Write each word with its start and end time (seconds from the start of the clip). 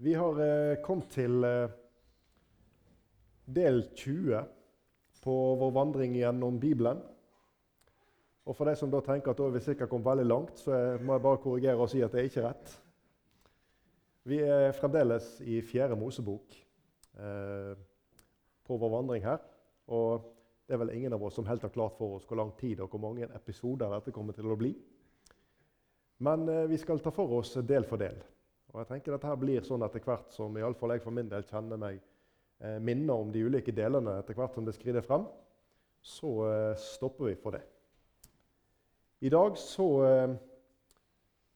Vi 0.00 0.14
har 0.14 0.38
eh, 0.40 0.78
kommet 0.80 1.10
til 1.12 1.44
eh, 1.44 1.72
del 3.44 3.82
20 3.92 4.38
på 5.20 5.34
vår 5.60 5.74
vandring 5.76 6.14
gjennom 6.16 6.56
Bibelen. 6.60 7.02
Og 8.48 8.56
For 8.56 8.64
de 8.64 8.72
som 8.80 8.88
da 8.88 9.02
tenker 9.04 9.34
at 9.34 9.42
da 9.42 9.50
er 9.50 9.58
vi 9.58 9.62
sikkert 9.66 9.92
kommet 9.92 10.08
veldig 10.08 10.24
langt, 10.24 10.62
så 10.62 10.72
jeg 10.72 11.04
må 11.04 11.18
jeg 11.18 11.24
bare 11.26 11.42
korrigere 11.44 11.84
og 11.84 11.92
si 11.92 12.00
at 12.00 12.16
det 12.16 12.22
er 12.22 12.30
ikke 12.30 12.46
rett. 12.46 12.72
Vi 14.24 14.40
er 14.40 14.72
fremdeles 14.80 15.28
i 15.44 15.60
Fjerde 15.60 16.00
Mosebok 16.00 16.56
eh, 17.20 17.76
på 18.64 18.80
vår 18.80 18.96
vandring 18.96 19.28
her. 19.28 19.44
Og 19.92 20.32
det 20.64 20.78
er 20.78 20.84
vel 20.86 20.96
ingen 20.96 21.12
av 21.12 21.28
oss 21.28 21.36
som 21.36 21.52
helt 21.52 21.68
har 21.68 21.76
klart 21.76 22.00
for 22.00 22.16
oss 22.16 22.24
hvor 22.24 22.40
lang 22.40 22.56
tid 22.56 22.80
og 22.80 22.88
hvor 22.88 23.04
mange 23.04 23.28
episoder 23.36 23.92
dette 23.98 24.16
kommer 24.16 24.32
til 24.32 24.48
å 24.48 24.56
bli. 24.64 24.72
Men 26.24 26.48
eh, 26.48 26.68
vi 26.72 26.80
skal 26.80 27.04
ta 27.04 27.12
for 27.12 27.42
oss 27.44 27.58
del 27.60 27.84
for 27.84 28.00
del. 28.00 28.24
Og 28.70 28.82
jeg 28.82 28.90
tenker 28.92 29.16
dette 29.16 29.36
blir 29.40 29.66
sånn 29.66 29.82
etter 29.82 30.02
hvert 30.04 30.30
som 30.34 30.54
i 30.56 30.62
alle 30.62 30.78
fall 30.78 30.94
jeg 30.94 31.02
for 31.02 31.14
min 31.14 31.30
del 31.30 31.46
kjenner 31.48 31.80
meg 31.80 31.98
eh, 32.62 32.78
minner 32.78 33.24
om 33.24 33.32
de 33.34 33.42
ulike 33.42 33.74
delene 33.74 34.20
etter 34.20 34.38
hvert 34.38 34.54
som 34.54 34.66
det 34.66 34.76
skrider 34.76 35.04
frem, 35.06 35.26
så 36.00 36.30
eh, 36.46 36.76
stopper 36.78 37.30
vi 37.32 37.34
for 37.40 37.56
det. 37.56 37.64
I 39.26 39.32
dag 39.32 39.58
så 39.58 39.88
eh, 40.06 40.36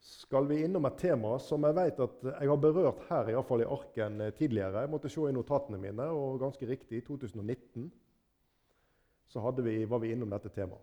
skal 0.05 0.51
vi 0.51 0.65
innom 0.65 0.85
et 0.85 0.99
tema 1.01 1.37
som 1.41 1.65
jeg 1.65 1.77
vet 1.79 2.01
at 2.05 2.27
jeg 2.29 2.51
har 2.51 2.59
berørt 2.61 3.07
her 3.09 3.31
i, 3.31 3.37
alle 3.37 3.47
fall 3.49 3.63
i 3.63 3.69
arken 3.77 4.27
eh, 4.27 4.35
tidligere. 4.37 4.83
Jeg 4.85 4.93
måtte 4.93 5.13
se 5.13 5.29
i 5.29 5.37
notatene 5.37 5.81
mine, 5.81 6.09
og 6.11 6.43
ganske 6.43 6.69
riktig, 6.69 6.99
i 6.99 7.07
2019 7.07 7.93
så 9.35 9.51
vi, 9.63 9.79
var 9.89 10.03
vi 10.03 10.13
innom 10.13 10.31
dette 10.31 10.51
temaet. 10.53 10.83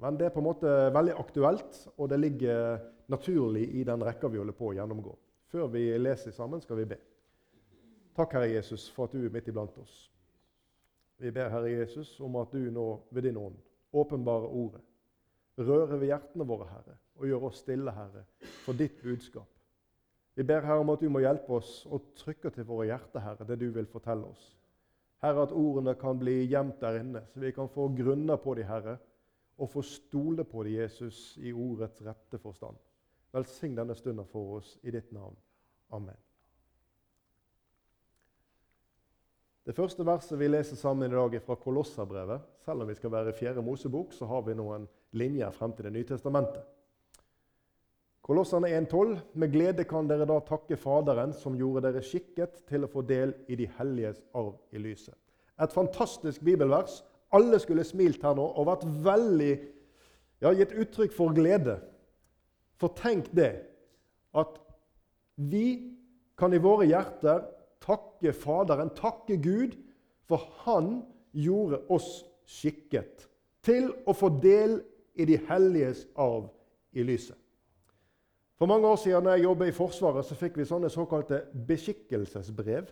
Men 0.00 0.16
det 0.16 0.28
er 0.28 0.32
på 0.32 0.40
en 0.40 0.46
måte 0.46 0.70
veldig 0.94 1.16
aktuelt, 1.20 1.80
og 1.96 2.08
det 2.08 2.20
ligger 2.20 2.78
naturlig 3.12 3.66
i 3.76 3.82
den 3.84 4.00
rekka 4.06 4.30
vi 4.32 4.38
holder 4.40 4.56
på 4.56 4.70
å 4.70 4.76
gjennomgå. 4.78 5.12
Før 5.50 5.66
vi 5.66 5.88
leser 5.98 6.30
sammen, 6.30 6.60
skal 6.62 6.78
vi 6.78 6.86
be. 6.92 6.98
Takk, 8.16 8.32
Herre 8.36 8.52
Jesus, 8.52 8.88
for 8.94 9.08
at 9.08 9.14
du 9.14 9.24
er 9.24 9.32
midt 9.34 9.48
iblant 9.50 9.78
oss. 9.82 10.10
Vi 11.18 11.30
ber, 11.34 11.50
Herre 11.50 11.70
Jesus, 11.72 12.14
om 12.20 12.36
at 12.40 12.52
du 12.52 12.70
nå 12.70 12.86
ved 13.10 13.26
din 13.26 13.36
ånd 13.36 13.58
åpenbarer 13.92 14.46
ordet. 14.46 14.80
Rører 15.58 15.96
ved 15.96 16.06
hjertene 16.06 16.46
våre, 16.46 16.68
Herre, 16.70 16.94
og 17.18 17.26
gjør 17.26 17.48
oss 17.50 17.58
stille, 17.64 17.92
Herre, 17.92 18.22
for 18.64 18.78
ditt 18.78 19.02
budskap. 19.02 19.48
Vi 20.38 20.46
ber 20.46 20.64
Herre 20.64 20.84
om 20.84 20.92
at 20.94 21.02
du 21.02 21.10
må 21.12 21.20
hjelpe 21.20 21.58
oss 21.58 21.82
og 21.90 22.12
trykke 22.16 22.52
til 22.54 22.64
våre 22.68 22.86
hjerter, 22.88 23.20
Herre, 23.20 23.46
det 23.48 23.58
du 23.60 23.68
vil 23.74 23.90
fortelle 23.90 24.30
oss. 24.30 24.54
Herre, 25.20 25.42
at 25.44 25.52
ordene 25.52 25.96
kan 26.00 26.18
bli 26.18 26.46
gjemt 26.48 26.80
der 26.80 27.02
inne, 27.02 27.26
så 27.28 27.42
vi 27.42 27.52
kan 27.52 27.68
få 27.68 27.90
grunner 27.98 28.40
på 28.40 28.54
de, 28.56 28.64
Herre, 28.64 28.96
og 29.60 29.68
få 29.68 29.82
stole 29.84 30.46
på 30.48 30.64
de, 30.64 30.78
Jesus, 30.78 31.34
i 31.42 31.52
ordets 31.52 32.00
rette 32.06 32.40
forstand. 32.40 32.78
Velsign 33.34 33.76
denne 33.76 33.94
stunden 33.94 34.26
for 34.32 34.56
oss 34.56 34.78
i 34.82 34.94
ditt 34.94 35.12
navn. 35.12 35.36
Amen. 35.90 36.16
Det 39.66 39.74
første 39.76 40.04
verset 40.06 40.38
vi 40.40 40.48
leser 40.48 40.78
sammen 40.78 41.10
i 41.10 41.14
dag, 41.14 41.34
er 41.34 41.42
fra 41.44 41.54
Kolosserbrevet. 41.54 42.42
Selv 42.64 42.82
om 42.82 42.88
vi 42.88 42.96
skal 42.98 43.12
være 43.12 43.30
i 43.30 43.38
fjerde 43.38 43.62
Mosebok, 43.62 44.14
så 44.16 44.26
har 44.26 44.42
vi 44.46 44.56
noen 44.58 44.88
linjer 45.12 45.50
frem 45.54 45.74
til 45.76 45.86
Det 45.86 45.92
nye 45.94 46.08
testamentet. 46.08 46.62
Kolosserne 48.22 48.68
1,12.: 48.68 49.18
Med 49.34 49.52
glede 49.52 49.84
kan 49.84 50.08
dere 50.08 50.26
da 50.26 50.38
takke 50.46 50.76
Faderen, 50.76 51.32
som 51.32 51.56
gjorde 51.58 51.82
dere 51.86 52.02
skikket 52.02 52.62
til 52.68 52.84
å 52.84 52.90
få 52.90 53.02
del 53.02 53.34
i 53.48 53.56
de 53.58 53.68
helliges 53.78 54.22
arv 54.34 54.56
i 54.72 54.78
lyset. 54.78 55.14
Et 55.60 55.72
fantastisk 55.72 56.44
bibelvers. 56.44 57.02
Alle 57.32 57.58
skulle 57.58 57.84
smilt 57.84 58.22
her 58.22 58.34
nå 58.34 58.46
og 58.46 58.66
vært 58.66 58.86
veldig 59.04 59.52
ja, 60.40 60.52
gitt 60.52 60.72
uttrykk 60.72 61.14
for 61.14 61.34
glede 61.34 61.78
for 62.80 62.96
tenk 62.96 63.28
det, 63.36 63.52
at 64.34 64.56
vi 65.40 65.96
kan 66.38 66.52
i 66.52 66.60
våre 66.60 66.88
hjerter 66.88 67.46
takke 67.80 68.32
Faderen, 68.36 68.92
takke 68.96 69.38
Gud, 69.40 69.76
for 70.28 70.46
Han 70.64 71.00
gjorde 71.32 71.82
oss 71.90 72.20
skikket 72.46 73.26
til 73.64 73.90
å 74.08 74.14
få 74.16 74.30
del 74.42 74.80
i 75.20 75.26
de 75.28 75.38
helliges 75.48 76.04
arv 76.18 76.50
i 76.96 77.04
lyset. 77.06 77.36
For 78.60 78.68
mange 78.68 78.88
år 78.88 78.98
siden 79.00 79.24
da 79.24 79.36
jeg 79.36 79.46
jobbet 79.46 79.70
i 79.70 79.74
Forsvaret, 79.76 80.26
så 80.26 80.36
fikk 80.36 80.58
vi 80.60 80.68
sånne 80.68 80.90
såkalte 80.92 81.46
beskikkelsesbrev. 81.68 82.90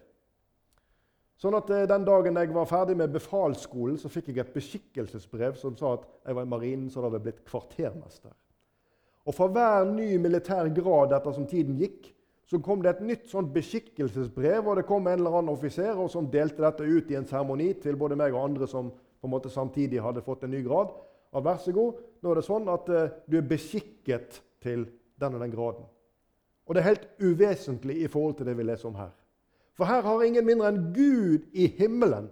Sånn 1.38 1.54
at 1.59 1.70
eh, 1.70 1.86
Den 1.86 2.06
dagen 2.09 2.38
jeg 2.41 2.54
var 2.56 2.69
ferdig 2.70 2.97
med 2.98 3.12
befalsskolen, 3.15 3.98
så 4.00 4.10
fikk 4.10 4.32
jeg 4.32 4.41
et 4.42 4.54
beskikkelsesbrev 4.54 5.59
som 5.60 5.76
sa 5.78 5.92
at 5.98 6.06
jeg 6.25 6.38
var 6.38 6.47
i 6.47 6.53
marinen, 6.54 6.88
så 6.91 7.03
da 7.03 7.10
hadde 7.10 7.20
jeg 7.20 7.26
blitt 7.28 7.44
kvartermester. 7.47 8.32
Og 9.28 9.36
For 9.36 9.53
hver 9.53 9.91
ny 9.92 10.15
militær 10.22 10.70
grad 10.72 11.12
etter 11.12 11.36
som 11.36 11.47
tiden 11.47 11.76
gikk, 11.78 12.09
så 12.48 12.60
kom 12.64 12.81
det 12.82 12.94
et 12.94 13.04
nytt 13.04 13.26
sånt 13.28 13.50
beskikkelsesbrev, 13.53 14.64
og 14.64 14.78
det 14.78 14.86
kom 14.88 15.06
en 15.06 15.19
eller 15.19 15.34
annen 15.36 15.53
offiser 15.53 15.98
og 16.00 16.09
som 16.12 16.31
delte 16.32 16.64
dette 16.64 16.86
ut 16.86 17.10
i 17.12 17.19
en 17.19 17.28
seremoni 17.28 17.75
til 17.82 17.98
både 18.00 18.16
meg 18.16 18.32
og 18.32 18.47
andre 18.47 18.69
som 18.70 18.88
på 18.88 19.28
en 19.28 19.34
måte 19.34 19.53
samtidig 19.53 20.00
hadde 20.00 20.25
fått 20.25 20.47
en 20.47 20.54
ny 20.54 20.62
grad. 20.64 20.94
At 21.36 21.44
vær 21.44 21.60
så 21.60 21.75
god, 21.76 21.98
nå 22.22 22.31
er 22.31 22.41
det 22.41 22.47
sånn 22.47 22.70
at 22.72 22.88
uh, 22.88 23.12
du 23.28 23.36
er 23.41 23.50
beskikket 23.50 24.41
til 24.64 24.86
den 25.20 25.36
og 25.36 25.44
den 25.44 25.53
graden. 25.53 25.88
Og 26.64 26.75
det 26.75 26.81
er 26.81 26.91
helt 26.91 27.09
uvesentlig 27.20 27.98
i 28.04 28.09
forhold 28.09 28.38
til 28.38 28.48
det 28.48 28.56
vi 28.56 28.65
leser 28.65 28.88
om 28.88 28.97
her. 28.97 29.12
For 29.76 29.88
her 29.88 30.03
har 30.06 30.25
ingen 30.25 30.47
mindre 30.47 30.72
enn 30.72 30.82
Gud 30.97 31.44
i 31.53 31.69
himmelen. 31.78 32.30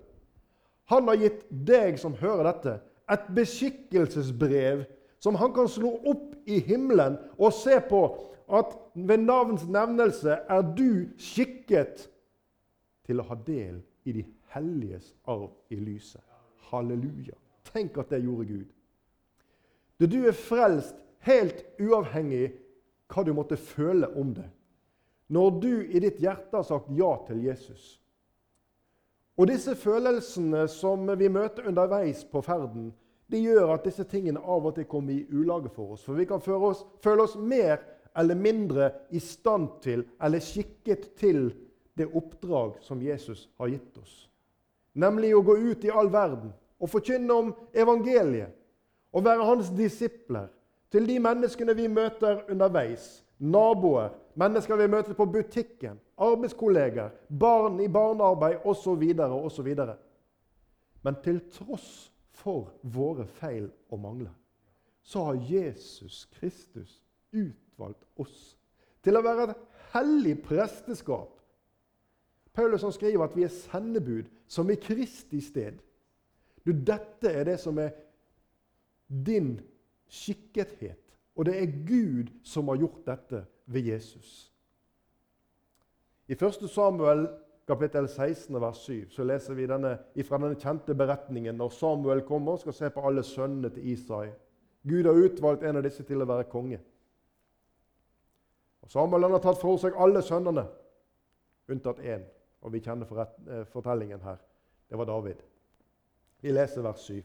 Han 0.92 1.08
har 1.10 1.20
gitt 1.20 1.44
deg 1.50 1.98
som 2.00 2.16
hører 2.16 2.48
dette, 2.48 2.78
et 3.10 3.28
beskikkelsesbrev 3.36 4.86
som 5.22 5.36
han 5.38 5.52
kan 5.54 5.68
slå 5.70 5.92
opp 6.08 6.34
i 6.46 6.58
himmelen 6.62 7.18
og 7.36 7.54
se 7.54 7.78
på 7.88 8.00
at 8.48 8.76
ved 8.94 9.18
navns 9.18 9.66
nevnelse 9.68 10.38
er 10.48 10.62
du 10.76 11.08
skikket 11.18 12.06
til 13.06 13.20
å 13.20 13.26
ha 13.26 13.38
del 13.46 13.80
i 14.06 14.14
de 14.14 14.24
helliges 14.54 15.12
arv 15.26 15.50
i 15.70 15.78
lyset. 15.80 16.22
Halleluja. 16.70 17.34
Tenk 17.72 17.98
at 17.98 18.10
det 18.10 18.22
gjorde 18.24 18.46
Gud. 18.48 18.68
Du, 19.98 20.06
du 20.06 20.20
er 20.28 20.36
frelst 20.36 20.96
helt 21.26 21.64
uavhengig 21.80 22.52
hva 23.10 23.22
du 23.26 23.32
måtte 23.34 23.58
føle 23.58 24.08
om 24.18 24.34
det. 24.34 24.48
Når 25.32 25.60
du 25.62 25.72
i 25.82 26.02
ditt 26.02 26.20
hjerte 26.22 26.54
har 26.54 26.66
sagt 26.66 26.90
ja 26.94 27.10
til 27.26 27.42
Jesus. 27.46 27.96
Og 29.36 29.50
disse 29.50 29.74
følelsene 29.76 30.64
som 30.70 31.10
vi 31.18 31.28
møter 31.28 31.66
underveis 31.68 32.22
på 32.30 32.40
ferden, 32.46 32.92
de 33.26 33.40
gjør 33.42 33.74
at 33.74 33.84
disse 33.84 34.06
tingene 34.06 34.40
av 34.40 34.68
og 34.68 34.76
til 34.76 34.86
kommer 34.88 35.12
i 35.12 35.26
ulage 35.34 35.70
for 35.74 35.96
oss. 35.96 36.04
For 36.06 36.14
vi 36.14 36.28
kan 36.30 36.40
oss, 36.40 36.84
føle 37.02 37.26
oss 37.26 37.34
mer 37.36 37.82
eller 38.16 38.34
mindre 38.34 38.90
i 39.10 39.20
stand 39.20 39.68
til 39.84 40.04
eller 40.22 40.40
skikket 40.42 41.10
til 41.18 41.50
det 41.96 42.06
oppdrag 42.06 42.76
som 42.80 43.02
Jesus 43.02 43.48
har 43.58 43.72
gitt 43.72 43.98
oss. 43.98 44.14
Nemlig 44.96 45.34
å 45.36 45.44
gå 45.44 45.56
ut 45.56 45.84
i 45.84 45.92
all 45.92 46.08
verden 46.12 46.52
og 46.80 46.90
forkynne 46.92 47.32
om 47.32 47.52
evangeliet. 47.76 48.52
Og 49.12 49.24
være 49.24 49.44
hans 49.48 49.70
disipler 49.72 50.50
til 50.92 51.06
de 51.08 51.16
menneskene 51.22 51.74
vi 51.76 51.86
møter 51.88 52.42
underveis. 52.52 53.22
Naboer, 53.38 54.10
mennesker 54.34 54.76
vi 54.80 54.88
møter 54.88 55.16
på 55.16 55.26
butikken, 55.28 55.98
arbeidskolleger, 56.16 57.10
barn 57.28 57.80
i 57.84 57.88
barnearbeid 57.88 58.64
osv. 58.64 59.04
osv. 59.20 59.70
Men 61.02 61.18
til 61.24 61.40
tross 61.52 62.12
for 62.36 62.72
våre 62.82 63.26
feil 63.38 63.70
og 63.90 64.00
mangler, 64.00 64.32
så 65.02 65.24
har 65.28 65.42
Jesus 65.48 66.24
Kristus 66.38 67.02
utvalgt 67.76 68.04
oss 68.16 68.56
til 69.04 69.16
å 69.16 69.22
være 69.22 69.50
et 69.50 69.56
hellig 69.94 70.36
presteskap. 70.42 71.30
Paulus 72.56 72.82
skriver 72.96 73.24
at 73.24 73.36
vi 73.36 73.44
er 73.44 73.52
sendebud 73.52 74.30
som 74.48 74.70
i 74.70 74.78
Kristi 74.80 75.40
sted. 75.44 75.78
Du, 76.64 76.72
dette 76.72 77.30
er 77.30 77.44
det 77.44 77.58
som 77.60 77.78
er 77.78 77.92
din 79.06 79.60
skikkethet. 80.08 81.02
Og 81.36 81.44
det 81.46 81.58
er 81.60 81.74
Gud 81.86 82.32
som 82.42 82.68
har 82.72 82.80
gjort 82.80 83.04
dette 83.06 83.44
ved 83.66 83.90
Jesus. 83.92 84.50
I 86.26 86.32
1. 86.32 86.64
Samuel 86.72 87.28
kapittel 87.68 88.08
16, 88.08 88.56
vers 88.60 88.80
7, 88.86 89.10
så 89.10 89.24
leser 89.26 89.54
vi 89.54 89.68
denne, 89.68 89.98
fra 90.24 90.38
denne 90.40 90.58
kjente 90.58 90.94
beretningen 90.94 91.58
når 91.58 91.74
Samuel 91.76 92.24
kommer 92.26 92.56
og 92.56 92.64
skal 92.64 92.74
se 92.74 92.90
på 92.94 93.04
alle 93.06 93.22
sønnene 93.26 93.70
til 93.74 93.92
Isai. 93.92 94.30
Gud 94.86 95.06
har 95.06 95.18
utvalgt 95.18 95.66
en 95.66 95.78
av 95.78 95.84
disse 95.84 96.06
til 96.06 96.22
å 96.22 96.28
være 96.30 96.48
konge. 96.50 96.80
Og 98.86 98.92
Samuel 98.94 99.28
har 99.30 99.42
tatt 99.42 99.60
for 99.60 99.80
seg 99.82 99.98
alle 99.98 100.22
sønnene, 100.22 100.66
unntatt 101.68 102.02
én. 102.02 102.22
Og 102.62 102.72
vi 102.72 102.82
kjenner 102.82 103.10
eh, 103.22 103.64
fortellingen 103.70 104.22
her. 104.22 104.38
Det 104.88 104.98
var 104.98 105.10
David. 105.10 105.42
Vi 106.40 106.54
leser 106.54 106.86
vers 106.86 107.02
7. 107.02 107.18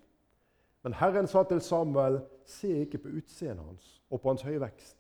Men 0.82 0.98
Herren 0.98 1.30
sa 1.30 1.44
til 1.46 1.62
Samuel, 1.62 2.20
se 2.46 2.74
ikke 2.82 3.04
på 3.04 3.14
utseendet 3.22 3.66
hans 3.66 4.02
og 4.10 4.22
på 4.22 4.34
hans 4.34 4.44
høye 4.46 4.62
vekst 4.62 4.98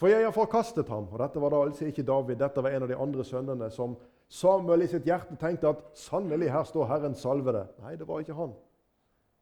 for 0.00 0.08
jeg 0.08 0.24
har 0.24 0.32
forkastet 0.32 0.88
ham. 0.88 1.10
Og 1.12 1.20
Dette 1.20 1.42
var 1.42 1.52
da 1.52 1.60
altså 1.66 1.90
ikke 1.90 2.06
David, 2.08 2.40
dette 2.40 2.62
var 2.64 2.72
en 2.72 2.86
av 2.86 2.88
de 2.88 2.96
andre 2.96 3.24
sønnene 3.24 3.68
som 3.74 3.98
Samuel 4.30 4.86
i 4.86 4.88
sitt 4.88 5.04
hjerte 5.04 5.36
tenkte 5.36 5.74
at 5.74 5.82
sannelig, 5.98 6.48
her 6.54 6.64
står 6.64 6.88
Herren 6.88 7.16
salvede. 7.18 7.66
Nei, 7.82 7.96
det 7.98 8.06
var 8.08 8.22
ikke 8.22 8.38
han. 8.38 8.54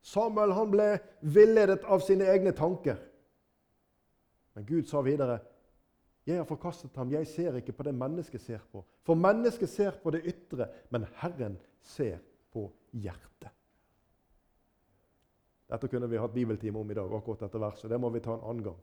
Samuel 0.02 0.54
han 0.56 0.72
ble 0.72 0.88
villedet 1.20 1.84
av 1.84 2.02
sine 2.02 2.26
egne 2.32 2.54
tanker. 2.56 2.98
Men 4.58 4.66
Gud 4.66 4.88
sa 4.90 5.00
videre, 5.06 5.38
Jeg 6.26 6.36
har 6.36 6.44
forkastet 6.44 6.96
ham, 6.96 7.12
jeg 7.12 7.26
ser 7.26 7.54
ikke 7.56 7.72
på 7.72 7.84
det 7.86 7.94
mennesket 7.94 8.40
ser 8.42 8.64
på. 8.72 8.82
For 9.06 9.16
mennesket 9.16 9.70
ser 9.72 9.94
på 10.02 10.10
det 10.12 10.26
ytre, 10.28 10.66
men 10.90 11.06
Herren 11.22 11.54
ser 11.80 12.18
på 12.52 12.66
hjertet. 12.92 13.48
Dette 15.72 15.88
kunne 15.88 16.10
vi 16.10 16.20
hatt 16.20 16.34
bibeltime 16.34 16.82
om 16.82 16.90
i 16.90 16.98
dag, 16.98 17.14
akkurat 17.16 17.46
dette 17.46 17.62
verset. 17.62 17.88
Det 17.88 18.00
må 18.00 18.10
vi 18.12 18.20
ta 18.20 18.34
en 18.34 18.44
annen 18.44 18.66
gang. 18.66 18.76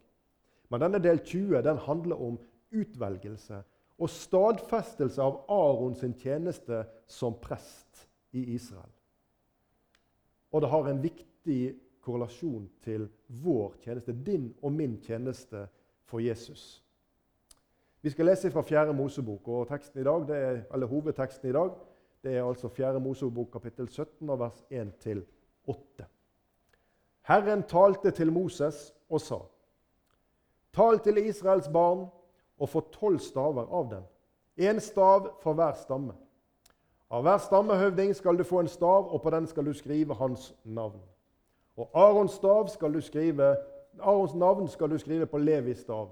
Men 0.74 0.82
denne 0.88 1.04
del 1.04 1.22
20 1.22 1.62
den 1.68 1.84
handler 1.86 2.26
om 2.32 2.40
utvelgelse 2.74 3.62
og 4.02 4.10
stadfestelse 4.10 5.22
av 5.22 5.44
Arons 5.52 6.02
tjeneste 6.18 6.82
som 7.06 7.38
prest 7.42 8.08
i 8.34 8.56
Israel. 8.56 8.90
Og 10.50 10.66
det 10.66 10.74
har 10.74 10.90
en 10.90 11.04
viktig 11.04 11.62
korrelasjon 12.06 12.70
til 12.86 13.08
vår 13.42 13.80
tjeneste, 13.84 14.14
din 14.14 14.52
og 14.62 14.72
min 14.72 15.00
tjeneste 15.02 15.66
for 16.06 16.22
Jesus. 16.22 16.84
Vi 18.02 18.14
skal 18.14 18.30
lese 18.30 18.52
fra 18.54 18.62
4. 18.62 18.94
Mosebok, 18.94 19.48
og 19.48 19.72
i 19.96 20.04
dag, 20.06 20.30
er, 20.30 20.62
eller 20.74 20.88
hovedteksten 20.88 21.50
i 21.50 21.54
dag 21.54 21.74
det 22.26 22.38
er 22.38 22.44
altså 22.46 22.68
4. 22.68 23.00
Mosebok 23.00 23.52
kapittel 23.52 23.90
17, 23.90 24.28
vers 24.40 24.64
1-8. 24.72 26.06
Herren 27.22 27.64
talte 27.64 28.12
til 28.12 28.32
Moses 28.32 28.94
og 29.10 29.22
sa.: 29.22 29.38
Tal 30.74 31.00
til 31.00 31.18
Israels 31.18 31.70
barn 31.74 32.08
og 32.58 32.70
få 32.70 32.82
tolv 32.92 33.20
staver 33.20 33.70
av 33.70 33.90
dem, 33.92 34.04
én 34.58 34.80
stav 34.80 35.36
for 35.42 35.54
hver 35.54 35.74
stamme. 35.74 36.14
Av 37.10 37.22
hver 37.22 37.38
stammehøvding 37.38 38.16
skal 38.16 38.38
du 38.38 38.44
få 38.44 38.60
en 38.60 38.68
stav, 38.68 39.14
og 39.14 39.22
på 39.22 39.30
den 39.30 39.48
skal 39.48 39.66
du 39.66 39.74
skrive 39.74 40.16
hans 40.16 40.54
navn. 40.64 41.02
Og 41.78 41.90
Arons, 41.94 42.40
skrive, 43.06 43.56
Arons 44.00 44.34
navn 44.34 44.68
skal 44.68 44.90
du 44.90 44.98
skrive 44.98 45.26
på 45.26 45.38
Levis 45.38 45.80
stav. 45.80 46.10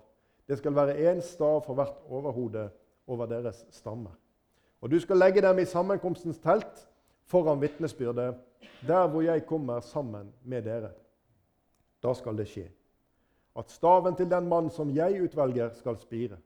Det 0.48 0.58
skal 0.58 0.76
være 0.76 1.12
én 1.12 1.22
stav 1.22 1.62
for 1.66 1.74
hvert 1.74 2.02
overhode 2.10 2.70
over 3.08 3.26
deres 3.26 3.66
stamme. 3.72 4.10
Og 4.82 4.92
du 4.92 5.00
skal 5.00 5.18
legge 5.18 5.42
dem 5.42 5.60
i 5.60 5.66
sammenkomstens 5.66 6.38
telt 6.38 6.88
foran 7.26 7.62
vitnesbyrdet, 7.62 8.36
der 8.88 9.08
hvor 9.08 9.22
jeg 9.22 9.46
kommer 9.46 9.80
sammen 9.80 10.34
med 10.44 10.62
dere. 10.62 10.90
Da 12.04 12.14
skal 12.14 12.38
det 12.38 12.48
skje 12.48 12.68
at 13.56 13.72
staven 13.72 14.16
til 14.16 14.30
den 14.30 14.48
mann 14.50 14.70
som 14.70 14.90
jeg 14.96 15.22
utvelger, 15.24 15.70
skal 15.74 16.00
spire. 16.00 16.38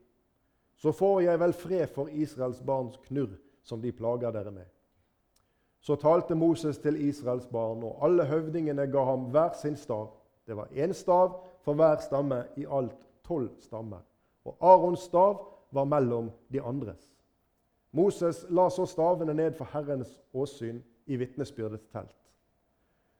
Så 0.76 0.92
får 0.92 1.20
jeg 1.20 1.40
vel 1.40 1.52
fred 1.52 1.86
for 1.94 2.08
Israels 2.08 2.60
barns 2.66 2.98
knurr, 3.08 3.32
som 3.62 3.82
de 3.82 3.92
plager 3.92 4.30
dere 4.30 4.50
med. 4.50 4.66
Så 5.88 5.96
talte 5.96 6.34
Moses 6.34 6.78
til 6.78 7.08
Israels 7.08 7.46
barn, 7.46 7.80
og 7.82 8.02
alle 8.04 8.24
høvdingene 8.28 8.84
ga 8.92 9.04
ham 9.08 9.22
hver 9.32 9.54
sin 9.56 9.76
stav. 9.76 10.10
Det 10.46 10.56
var 10.56 10.68
én 10.76 10.92
stav 10.92 11.38
for 11.64 11.74
hver 11.74 11.96
stamme, 12.04 12.42
i 12.56 12.66
alt 12.68 13.06
tolv 13.24 13.48
stammer. 13.60 14.02
Og 14.44 14.56
Arons 14.60 15.00
stav 15.00 15.38
var 15.72 15.84
mellom 15.84 16.28
de 16.52 16.60
andres. 16.60 17.06
Moses 17.92 18.44
la 18.50 18.66
så 18.68 18.84
stavene 18.86 19.34
ned 19.34 19.56
for 19.56 19.64
Herrens 19.72 20.10
åsyn 20.34 20.82
i 21.06 21.16
vitnesbyrdets 21.16 21.88
telt. 21.88 22.20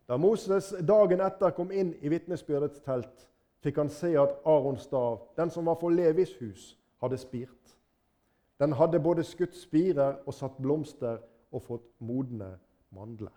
Da 0.08 0.16
Moses 0.16 0.74
dagen 0.88 1.24
etter 1.24 1.56
kom 1.56 1.72
inn 1.72 1.94
i 2.02 2.12
vitnesbyrdets 2.12 2.84
telt, 2.84 3.24
fikk 3.64 3.80
han 3.80 3.88
se 3.88 4.12
at 4.20 4.36
Arons 4.44 4.84
stav, 4.84 5.22
den 5.40 5.48
som 5.50 5.72
var 5.72 5.80
for 5.80 5.88
Levis 5.88 6.36
hus, 6.42 6.76
hadde 7.00 7.16
spirt. 7.16 7.76
Den 8.60 8.76
hadde 8.76 9.00
både 9.00 9.24
skutt 9.24 9.56
spirer 9.56 10.20
og 10.26 10.36
satt 10.36 10.60
blomster 10.60 11.16
og 11.52 11.64
fått 11.64 11.86
modne 12.04 12.56
mandler. 12.94 13.34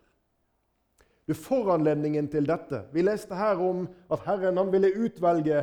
Du, 1.27 1.35
Foranledningen 1.37 2.27
til 2.31 2.47
dette 2.49 2.81
Vi 2.91 3.03
leste 3.05 3.37
her 3.37 3.59
om 3.61 3.85
at 4.11 4.23
Herren 4.25 4.57
han 4.57 4.71
ville 4.73 4.89
utvelge 5.05 5.61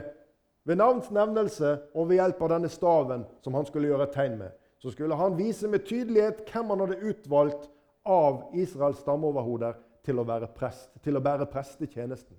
ved 0.68 0.78
navns 0.78 1.10
nevnelse 1.10 1.74
og 1.94 2.08
ved 2.08 2.20
hjelp 2.20 2.40
av 2.44 2.52
denne 2.54 2.70
staven 2.72 3.24
som 3.44 3.56
han 3.56 3.66
skulle 3.66 3.90
gjøre 3.90 4.08
et 4.08 4.16
tegn 4.16 4.38
med. 4.40 4.52
Så 4.78 4.92
skulle 4.94 5.16
han 5.18 5.36
vise 5.38 5.68
med 5.68 5.86
tydelighet 5.88 6.44
hvem 6.52 6.70
han 6.72 6.84
hadde 6.84 7.00
utvalgt 7.10 7.68
av 8.08 8.54
Israels 8.56 9.00
stammeoverhoder 9.02 9.80
til 10.06 10.20
å 10.20 10.26
være 10.28 10.48
prest, 10.54 10.92
til 11.04 11.18
å 11.18 11.24
bære 11.24 11.48
prestetjenesten. 11.50 12.36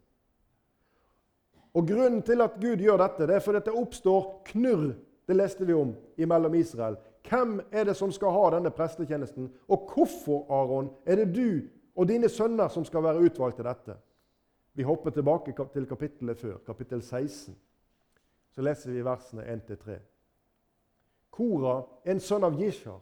Og 1.78 1.86
Grunnen 1.90 2.22
til 2.26 2.42
at 2.42 2.58
Gud 2.62 2.82
gjør 2.82 3.02
dette, 3.04 3.28
det 3.30 3.36
er 3.38 3.44
fordi 3.46 3.62
det 3.68 3.76
oppstår 3.78 4.30
knurr 4.50 4.94
det 5.30 5.38
leste 5.38 5.66
vi 5.68 5.76
om 5.78 5.92
imellom 6.18 6.56
Israel. 6.58 6.98
Hvem 7.30 7.60
er 7.72 7.84
det 7.84 7.96
som 7.96 8.12
skal 8.12 8.34
ha 8.34 8.50
denne 8.56 8.72
prestetjenesten? 8.74 9.52
Og 9.68 9.92
hvorfor, 9.94 10.46
Aron, 10.50 10.90
er 11.06 11.16
det 11.16 11.36
du 11.36 11.62
og 11.96 12.08
dine 12.10 12.30
sønner 12.30 12.68
som 12.74 12.86
skal 12.86 13.04
være 13.04 13.22
utvalgt 13.30 13.60
til 13.60 13.68
dette? 13.68 13.96
Vi 14.74 14.84
hopper 14.84 15.10
tilbake 15.10 15.54
til 15.74 15.86
kapittelet 15.88 16.40
før, 16.40 16.58
kapittel 16.66 17.02
16. 17.02 17.56
Så 18.52 18.62
leser 18.62 18.92
vi 18.92 19.06
versene 19.06 19.46
1-3. 19.46 20.00
Kora, 21.30 21.82
en 22.06 22.20
sønn 22.20 22.44
av 22.44 22.58
Jishar, 22.60 22.98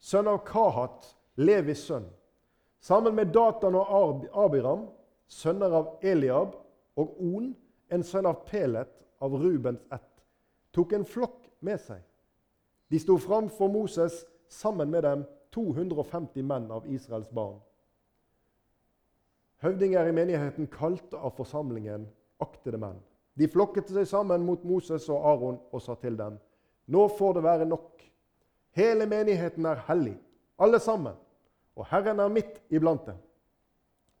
sønn 0.00 0.28
av 0.28 0.42
Kahat, 0.44 1.06
Levis 1.40 1.86
sønn, 1.86 2.08
sammen 2.80 3.14
med 3.14 3.30
Datan 3.32 3.78
og 3.78 4.26
Abiram, 4.34 4.88
sønner 5.28 5.76
av 5.78 5.92
Eliab, 6.02 6.56
og 6.98 7.20
On, 7.22 7.52
en 7.90 8.02
sønn 8.04 8.26
av 8.26 8.42
Pelet, 8.48 8.90
av 9.20 9.36
Rubens 9.36 9.80
ett, 9.92 10.24
tok 10.74 10.92
en 10.96 11.04
flokk 11.06 11.46
med 11.60 11.80
seg. 11.80 12.00
De 12.90 12.98
sto 12.98 13.18
framfor 13.18 13.70
Moses 13.70 14.24
sammen 14.48 14.90
med 14.90 15.04
dem 15.06 15.24
250 15.54 16.42
menn 16.42 16.70
av 16.74 16.86
Israels 16.90 17.30
barn. 17.30 17.60
Høvdinger 19.62 20.08
i 20.08 20.14
menigheten 20.16 20.66
kalte 20.72 21.18
av 21.18 21.36
forsamlingen 21.36 22.08
aktede 22.42 22.80
menn. 22.80 22.98
De 23.38 23.48
flokket 23.48 23.92
seg 23.92 24.08
sammen 24.10 24.42
mot 24.44 24.64
Moses 24.66 25.06
og 25.12 25.26
Aron 25.30 25.58
og 25.70 25.82
sa 25.84 25.94
til 26.00 26.16
dem.: 26.18 26.38
Nå 26.90 27.06
får 27.18 27.34
det 27.38 27.42
være 27.46 27.68
nok. 27.68 28.02
Hele 28.74 29.06
menigheten 29.06 29.66
er 29.66 29.82
hellig, 29.88 30.16
alle 30.58 30.78
sammen, 30.80 31.14
og 31.76 31.86
Herren 31.90 32.20
er 32.20 32.28
midt 32.28 32.60
iblant 32.70 33.06
dem. 33.06 33.18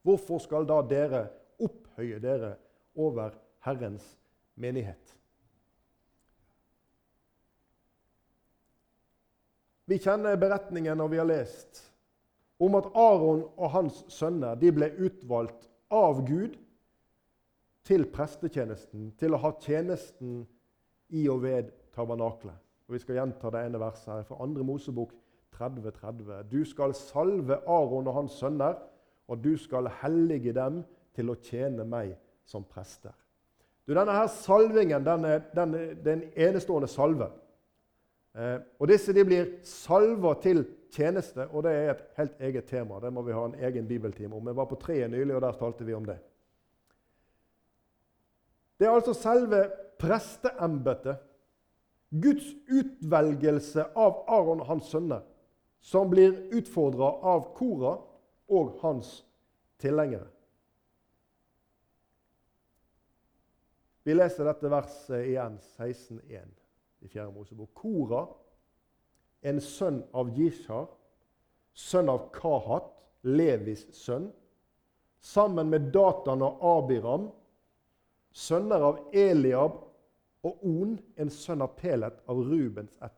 Hvorfor 0.02 0.38
skal 0.38 0.66
da 0.66 0.80
dere 0.82 1.26
opphøye 1.60 2.18
dere 2.18 2.54
over 2.94 3.34
Herrens 3.64 4.16
menighet? 4.54 5.19
Vi 9.90 9.98
kjenner 9.98 10.38
beretningen 10.38 11.00
når 11.00 11.08
vi 11.10 11.18
har 11.18 11.26
lest 11.26 11.80
om 12.62 12.76
at 12.78 12.90
Aron 12.94 13.40
og 13.56 13.72
hans 13.72 14.04
sønner 14.12 14.58
de 14.60 14.70
ble 14.76 14.90
utvalgt 15.02 15.66
av 15.90 16.20
Gud 16.28 16.54
til 17.88 18.04
prestetjenesten, 18.12 19.08
til 19.18 19.34
å 19.34 19.40
ha 19.42 19.50
tjenesten 19.64 20.44
i 21.16 21.24
og 21.32 21.42
ved 21.42 21.72
tabernaklet. 21.96 22.54
Og 22.86 22.94
Vi 22.94 23.00
skal 23.02 23.18
gjenta 23.18 23.50
det 23.50 23.64
ene 23.66 23.80
verset 23.82 24.12
her 24.12 24.28
fra 24.28 24.38
2. 24.38 24.62
Mosebok 24.68 25.16
30.30. 25.58 25.90
30. 25.98 26.38
Du 26.52 26.60
skal 26.68 26.94
salve 26.94 27.58
Aron 27.66 28.06
og 28.06 28.14
hans 28.20 28.38
sønner, 28.38 28.78
og 29.26 29.42
du 29.42 29.56
skal 29.58 29.90
hellige 30.04 30.54
dem 30.54 30.84
til 31.16 31.32
å 31.32 31.38
tjene 31.42 31.86
meg 31.88 32.14
som 32.46 32.62
prester. 32.62 33.16
Du, 33.86 33.94
Denne 33.94 34.14
her 34.14 34.30
salvingen 34.30 35.02
den 35.06 35.26
er, 35.26 35.42
den 35.54 35.74
er, 35.74 35.94
en 36.12 36.26
enestående 36.36 36.86
salve. 36.90 37.32
Eh, 38.34 38.58
og 38.78 38.90
Disse 38.90 39.14
de 39.14 39.24
blir 39.26 39.48
salva 39.66 40.36
til 40.42 40.62
tjeneste, 40.94 41.48
og 41.50 41.64
det 41.66 41.72
er 41.74 41.90
et 41.92 42.02
helt 42.18 42.42
eget 42.48 42.68
tema. 42.70 43.00
Det 43.02 43.12
må 43.12 43.24
vi 43.26 43.34
ha 43.34 43.44
en 43.46 43.56
egen 43.58 43.88
bibeltime 43.88 44.36
om. 44.36 44.46
Vi 44.46 44.56
var 44.56 44.68
på 44.70 44.78
treet 44.80 45.10
nylig, 45.10 45.34
og 45.34 45.42
der 45.42 45.58
talte 45.58 45.86
vi 45.86 45.94
om 45.94 46.06
det. 46.06 46.18
Det 48.78 48.88
er 48.88 48.94
altså 48.94 49.14
selve 49.14 49.64
presteembetet, 50.00 51.26
Guds 52.10 52.46
utvelgelse 52.66 53.84
av 53.94 54.24
Aron 54.26 54.64
og 54.64 54.66
hans 54.66 54.88
sønner, 54.90 55.20
som 55.80 56.10
blir 56.10 56.32
utfordra 56.58 57.12
av 57.22 57.52
Kora 57.54 57.92
og 58.50 58.72
hans 58.80 59.20
tilhengere. 59.78 60.26
Vi 64.02 64.16
leser 64.16 64.48
dette 64.48 64.72
verset 64.72 65.28
igjen, 65.28 65.60
16.1 65.78 66.59
i 67.00 67.08
4. 67.08 67.30
Mosebok. 67.34 67.74
Kora, 67.74 68.24
en 69.40 69.60
sønn 69.60 70.02
av 70.12 70.32
Jishar, 70.36 70.88
sønn 71.74 72.10
av 72.12 72.28
Kahat, 72.34 72.90
Levis 73.22 73.86
sønn, 73.96 74.30
sammen 75.20 75.68
med 75.72 75.90
Datan 75.92 76.42
og 76.44 76.60
Abiram, 76.64 77.28
sønner 78.32 78.84
av 78.84 79.00
Eliab 79.16 79.80
og 80.46 80.64
On, 80.64 80.94
en 81.16 81.32
sønn 81.32 81.64
av 81.64 81.74
Pelet 81.76 82.20
av 82.30 82.40
Rubens 82.46 82.96
ett, 83.04 83.16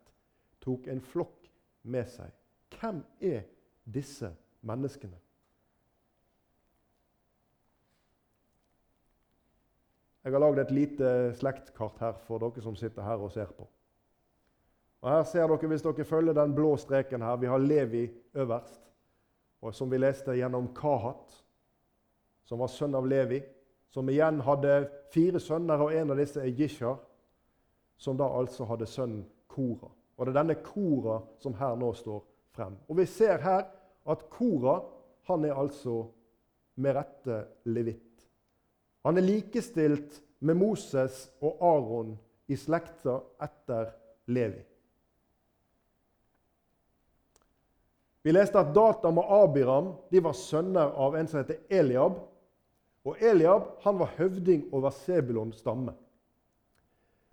tok 0.62 0.88
en 0.90 1.02
flokk 1.12 1.50
med 1.82 2.08
seg. 2.10 2.30
Hvem 2.74 3.02
er 3.20 3.44
disse 3.84 4.32
menneskene? 4.66 5.18
Jeg 10.22 10.32
har 10.32 10.38
lagd 10.38 10.58
et 10.62 10.70
lite 10.70 11.06
slektkart 11.34 11.98
her 11.98 12.18
for 12.26 12.38
dere 12.38 12.62
som 12.62 12.76
sitter 12.78 13.02
her 13.02 13.22
og 13.22 13.32
ser 13.34 13.50
på. 13.50 13.66
Og 15.02 15.10
Her 15.10 15.24
ser 15.26 15.46
dere, 15.46 15.68
Hvis 15.68 15.82
dere 15.82 16.04
følger 16.04 16.32
den 16.32 16.54
blå 16.54 16.76
streken 16.76 17.22
her, 17.22 17.36
vi 17.36 17.46
har 17.46 17.58
Levi 17.58 18.10
øverst. 18.34 18.82
Og 19.62 19.74
Som 19.74 19.90
vi 19.90 19.98
leste 19.98 20.34
gjennom 20.34 20.74
Kahat, 20.74 21.44
som 22.44 22.58
var 22.58 22.66
sønn 22.66 22.94
av 22.94 23.06
Levi. 23.06 23.42
Som 23.90 24.08
igjen 24.08 24.40
hadde 24.40 24.88
fire 25.12 25.40
sønner, 25.40 25.78
og 25.78 25.94
en 25.94 26.10
av 26.10 26.16
disse 26.16 26.40
er 26.40 26.54
Gishar. 26.56 26.96
som 27.96 28.16
da 28.16 28.24
altså 28.24 28.64
hadde 28.64 28.86
sønnen 28.86 29.24
Kora. 29.46 29.88
Og 30.16 30.26
det 30.26 30.32
er 30.32 30.38
denne 30.40 30.56
Kora 30.64 31.20
som 31.38 31.54
her 31.54 31.76
nå 31.78 31.92
står 31.94 32.24
frem. 32.50 32.74
Og 32.88 32.96
vi 32.98 33.06
ser 33.06 33.38
her 33.38 33.62
at 34.06 34.24
Kora 34.30 34.80
han 35.28 35.44
er 35.44 35.54
altså 35.54 36.08
med 36.82 36.96
rette 36.96 37.44
levitt. 37.64 38.11
Han 39.02 39.18
er 39.18 39.26
likestilt 39.26 40.20
med 40.40 40.58
Moses 40.58 41.26
og 41.42 41.62
Aron 41.62 42.12
i 42.50 42.56
slekta 42.58 43.18
etter 43.42 43.90
Levi. 44.30 44.62
Vi 48.22 48.30
leste 48.30 48.60
at 48.60 48.70
Datam 48.74 49.18
og 49.18 49.32
Abiram 49.42 49.88
de 50.12 50.22
var 50.22 50.36
sønner 50.38 50.94
av 50.94 51.16
en 51.18 51.26
som 51.26 51.40
heter 51.40 51.58
Eliab. 51.70 52.20
Og 53.02 53.18
Eliab 53.18 53.80
han 53.82 53.98
var 53.98 54.14
høvding 54.18 54.68
over 54.70 54.94
Sebulons 54.94 55.58
stamme. 55.58 55.96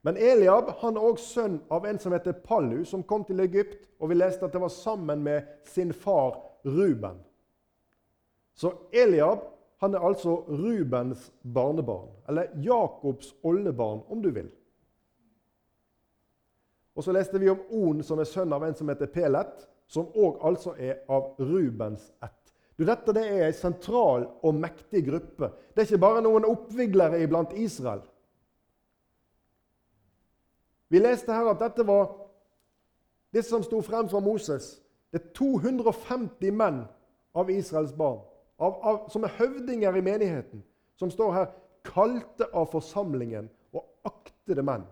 Men 0.01 0.17
Eliab 0.17 0.71
han 0.79 0.97
er 0.97 1.05
også 1.05 1.33
sønn 1.33 1.59
av 1.69 1.85
en 1.85 1.99
som 2.01 2.15
heter 2.15 2.33
Pallu, 2.33 2.81
som 2.87 3.03
kom 3.03 3.25
til 3.27 3.43
Egypt. 3.43 3.85
Og 3.99 4.09
vi 4.09 4.17
leste 4.17 4.47
at 4.47 4.55
det 4.55 4.61
var 4.63 4.73
sammen 4.73 5.21
med 5.23 5.45
sin 5.67 5.93
far 5.93 6.39
Ruben. 6.65 7.19
Så 8.55 8.73
Eliab 8.91 9.45
han 9.79 9.95
er 9.95 10.03
altså 10.03 10.35
Rubens 10.35 11.31
barnebarn, 11.53 12.09
eller 12.27 12.51
Jakobs 12.63 13.35
oldebarn, 13.43 14.01
om 14.09 14.21
du 14.23 14.29
vil. 14.35 14.49
Og 16.95 17.03
så 17.03 17.13
leste 17.15 17.39
vi 17.39 17.49
om 17.49 17.61
On, 17.71 18.03
som 18.03 18.19
er 18.19 18.27
sønn 18.27 18.51
av 18.53 18.65
en 18.67 18.75
som 18.75 18.89
heter 18.91 19.07
Pelet, 19.07 19.67
som 19.87 20.09
òg 20.19 20.41
altså 20.45 20.73
er 20.75 20.99
av 21.07 21.31
Rubens 21.39 22.11
ett. 22.23 22.35
Du, 22.75 22.83
dette 22.87 23.13
det 23.15 23.23
er 23.27 23.45
en 23.47 23.55
sentral 23.55 24.25
og 24.43 24.55
mektig 24.55 25.05
gruppe. 25.07 25.49
Det 25.73 25.81
er 25.81 25.87
ikke 25.87 26.01
bare 26.03 26.23
noen 26.23 26.47
oppviglere 26.47 27.21
iblant 27.23 27.55
Israel. 27.59 28.03
Vi 30.89 30.99
leste 30.99 31.33
her 31.33 31.51
at 31.51 31.59
dette 31.63 31.85
var 31.87 32.11
disse 33.35 33.51
som 33.51 33.63
sto 33.63 33.81
frem 33.85 34.07
fra 34.11 34.19
Moses. 34.23 34.77
Det 35.11 35.21
er 35.21 35.31
250 35.37 36.55
menn 36.55 36.83
av 37.35 37.51
Israels 37.53 37.91
barn, 37.95 38.21
av, 38.59 38.79
av, 38.83 39.01
som 39.09 39.23
er 39.23 39.35
høvdinger 39.39 39.95
i 39.95 40.03
menigheten, 40.05 40.63
som 40.99 41.11
står 41.11 41.35
her 41.35 41.51
kalte 41.87 42.49
av 42.53 42.69
forsamlingen 42.73 43.49
og 43.73 43.85
aktede 44.07 44.63
menn. 44.65 44.83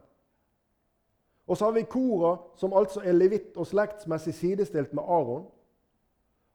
Og 1.47 1.57
så 1.57 1.65
har 1.65 1.75
vi 1.77 1.87
Kora, 1.87 2.35
som 2.59 2.75
altså 2.75 3.03
er 3.03 3.15
levitt 3.15 3.55
og 3.57 3.67
slektsmessig 3.67 4.33
sidestilt 4.35 4.93
med 4.95 5.03
Aron. 5.03 5.45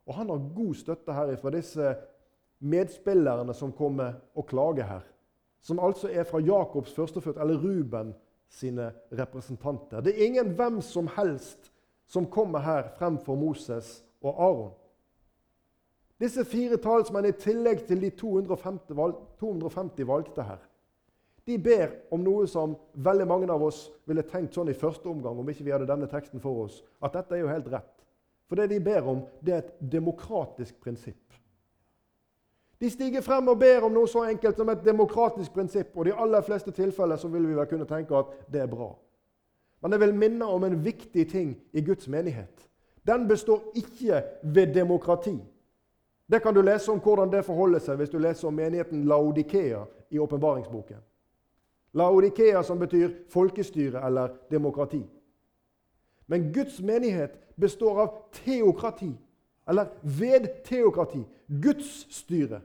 Og 0.07 0.15
han 0.15 0.29
har 0.29 0.51
god 0.57 0.75
støtte 0.75 1.15
her 1.17 1.37
fra 1.41 1.53
disse 1.55 1.95
medspillerne 2.61 3.55
som 3.55 3.73
kommer 3.73 4.19
og 4.35 4.47
klager 4.47 4.85
her. 4.85 5.07
Som 5.63 5.81
altså 5.81 6.11
er 6.11 6.27
fra 6.29 6.41
Jakobs 6.43 6.95
førstefødt, 6.95 7.39
eller 7.41 7.57
Ruben 7.57 8.15
sine 8.53 8.93
representanter. 9.13 10.01
Det 10.01 10.13
er 10.13 10.27
ingen 10.27 10.53
hvem 10.57 10.81
som 10.81 11.09
helst 11.17 11.73
som 12.07 12.27
kommer 12.27 12.59
her 12.59 12.91
fremfor 12.99 13.35
Moses 13.35 14.05
og 14.23 14.43
Aron. 14.45 14.73
Disse 16.23 16.45
fire 16.47 16.79
talsmenn 16.79 17.27
i 17.27 17.35
tillegg 17.35 17.83
til 17.89 18.03
de 18.05 18.13
250, 18.15 18.95
valg, 18.95 19.17
250 19.43 20.07
valgte 20.07 20.45
her, 20.47 20.61
de 21.47 21.57
ber 21.59 21.97
om 22.15 22.23
noe 22.23 22.47
som 22.47 22.77
veldig 22.95 23.27
mange 23.27 23.51
av 23.51 23.65
oss 23.67 23.89
ville 24.07 24.23
tenkt 24.31 24.55
sånn 24.55 24.71
i 24.71 24.79
første 24.79 25.09
omgang 25.11 25.41
om 25.43 25.49
ikke 25.51 25.65
vi 25.67 25.73
hadde 25.75 25.89
denne 25.91 26.07
teksten 26.07 26.43
for 26.43 26.69
oss, 26.69 26.77
at 27.03 27.17
dette 27.17 27.35
er 27.35 27.43
jo 27.43 27.51
helt 27.51 27.67
rett. 27.73 27.91
For 28.47 28.61
det 28.61 28.69
de 28.71 28.79
ber 28.85 29.09
om, 29.09 29.25
det 29.43 29.55
er 29.55 29.65
et 29.65 29.73
demokratisk 29.91 30.79
prinsipp. 30.85 31.33
De 32.83 32.91
stiger 32.91 33.23
frem 33.23 33.47
og 33.49 33.59
ber 33.59 33.87
om 33.87 33.95
noe 33.95 34.11
så 34.11 34.25
enkelt 34.27 34.59
som 34.59 34.71
et 34.71 34.83
demokratisk 34.85 35.55
prinsipp. 35.55 35.93
Og 35.95 36.09
de 36.09 36.15
aller 36.19 36.43
fleste 36.43 36.75
tilfeller 36.75 37.17
så 37.17 37.31
vil 37.31 37.47
vi 37.47 37.55
vel 37.55 37.69
kunne 37.71 37.87
tenke 37.87 38.17
at 38.19 38.33
det 38.51 38.65
er 38.65 38.71
bra. 38.71 38.89
Men 39.83 39.95
jeg 39.95 40.03
vil 40.03 40.15
minne 40.19 40.49
om 40.51 40.67
en 40.67 40.77
viktig 40.83 41.25
ting 41.31 41.55
i 41.73 41.83
Guds 41.87 42.09
menighet. 42.11 42.67
Den 43.07 43.29
består 43.31 43.63
ikke 43.79 44.23
ved 44.43 44.75
demokrati. 44.75 45.37
Det 46.33 46.41
kan 46.41 46.55
du 46.55 46.63
lese 46.63 46.93
om 46.93 47.01
hvordan 47.05 47.29
det 47.29 47.45
forholder 47.45 47.83
seg 47.85 47.99
hvis 48.01 48.11
du 48.11 48.17
leser 48.17 48.49
om 48.49 48.55
menigheten 48.57 49.03
Laodikea 49.05 49.83
i 50.09 50.19
åpenbaringsboken. 50.19 51.03
Laodikea 51.93 52.63
som 52.65 52.81
betyr 52.81 53.11
folkestyre 53.29 54.01
eller 54.07 54.33
demokrati. 54.51 55.03
Men 56.27 56.49
Guds 56.55 56.81
menighet 56.81 57.37
består 57.61 58.01
av 58.01 58.15
teokrati, 58.33 59.11
eller 59.69 59.93
vedteokrati. 60.03 61.21
Guds 61.63 62.07
styre. 62.17 62.63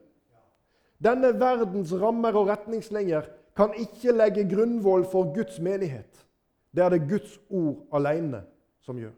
Denne 1.04 1.34
verdens 1.36 1.92
rammer 1.92 2.40
og 2.40 2.48
retningslinjer 2.48 3.28
kan 3.58 3.76
ikke 3.76 4.16
legge 4.16 4.48
grunnvoll 4.48 5.04
for 5.12 5.34
Guds 5.36 5.60
menighet. 5.60 6.24
Det 6.72 6.86
er 6.86 6.96
det 6.96 7.10
Guds 7.10 7.36
ord 7.50 7.84
alene 7.92 8.46
som 8.80 8.96
gjør. 8.96 9.12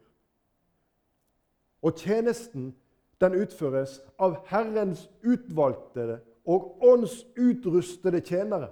Og 1.85 1.93
tjenesten 2.01 2.73
den 3.19 3.35
utføres 3.41 3.99
av 4.19 4.37
Herrens 4.47 5.07
utvalgte 5.23 6.19
og 6.49 6.83
åndsutrustede 6.83 8.21
tjenere 8.25 8.69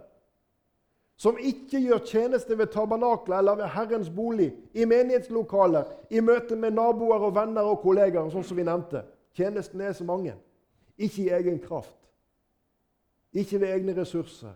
som 1.17 1.37
ikke 1.41 1.79
gjør 1.81 2.03
tjeneste 2.05 2.57
ved 2.57 2.69
tabernakler 2.73 3.39
eller 3.41 3.57
ved 3.57 3.71
Herrens 3.73 4.09
bolig, 4.13 4.51
i 4.73 4.85
menighetslokaler, 4.85 5.87
i 6.09 6.21
møte 6.21 6.55
med 6.55 6.75
naboer 6.77 7.25
og 7.25 7.33
venner 7.35 7.65
og 7.65 7.81
kollegaer, 7.81 8.29
sånn 8.29 8.45
som 8.45 8.57
vi 8.57 8.65
nevnte. 8.67 9.01
Tjenesten 9.37 9.81
er 9.81 9.95
så 9.97 10.05
mange. 10.05 10.35
Ikke 10.97 11.23
i 11.25 11.33
egen 11.33 11.57
kraft, 11.61 11.97
ikke 13.33 13.59
ved 13.61 13.73
egne 13.73 13.97
ressurser, 13.97 14.53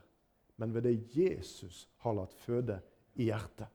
men 0.58 0.74
ved 0.74 0.86
det 0.86 0.96
Jesus 1.18 1.88
har 2.06 2.16
latt 2.18 2.34
føde 2.46 2.78
i 3.18 3.30
hjertet. 3.30 3.70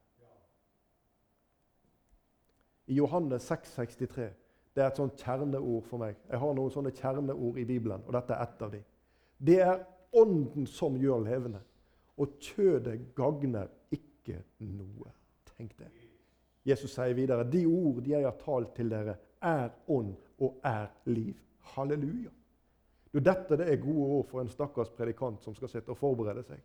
I 2.86 2.98
Johannes 3.00 3.50
6,63 3.50 4.30
det 4.76 4.84
er 4.84 4.90
et 4.90 4.98
sånt 5.00 5.22
kjerneord 5.24 5.86
for 5.88 6.02
meg. 6.02 6.18
Jeg 6.28 6.40
har 6.42 6.56
noen 6.56 6.72
sånne 6.72 6.92
kjerneord 6.92 7.56
i 7.56 7.64
Bibelen, 7.64 8.02
og 8.04 8.12
dette 8.12 8.36
er 8.36 8.44
ett 8.44 8.64
av 8.66 8.74
dem. 8.74 8.84
Det 9.38 9.60
er 9.64 9.84
Ånden 10.16 10.64
som 10.70 10.94
gjør 10.96 11.24
levende 11.26 11.58
og 12.16 12.36
kjødet 12.40 13.10
gagner 13.16 13.68
ikke 13.92 14.38
noe. 14.64 15.10
Tenk 15.56 15.74
det. 15.76 15.90
Jesus 16.66 16.94
sier 16.94 17.14
videre, 17.14 17.44
de 17.44 17.66
ord 17.68 18.00
de 18.04 18.14
jeg 18.14 18.24
har 18.24 18.38
talt 18.40 18.72
til 18.78 18.88
dere, 18.90 19.16
er 19.44 19.68
ånd 19.92 20.14
og 20.42 20.56
er 20.64 20.88
liv. 21.10 21.36
Halleluja. 21.74 22.32
Du, 23.12 23.20
dette 23.20 23.58
det 23.58 23.68
er 23.70 23.82
gode 23.82 24.06
ord 24.18 24.26
for 24.30 24.42
en 24.42 24.50
stakkars 24.50 24.90
predikant 24.96 25.44
som 25.44 25.54
skal 25.56 25.70
sitte 25.72 25.92
og 25.92 26.00
forberede 26.00 26.44
seg. 26.46 26.62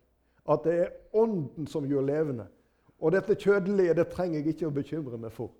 At 0.48 0.64
det 0.66 0.78
er 0.80 0.94
Ånden 1.16 1.68
som 1.70 1.86
gjør 1.86 2.06
levende. 2.06 2.48
Og 3.02 3.12
dette 3.14 3.36
kjødelige 3.38 3.94
det 3.98 4.08
trenger 4.12 4.40
jeg 4.40 4.54
ikke 4.54 4.68
å 4.70 4.74
bekymre 4.74 5.20
meg 5.20 5.34
for. 5.34 5.52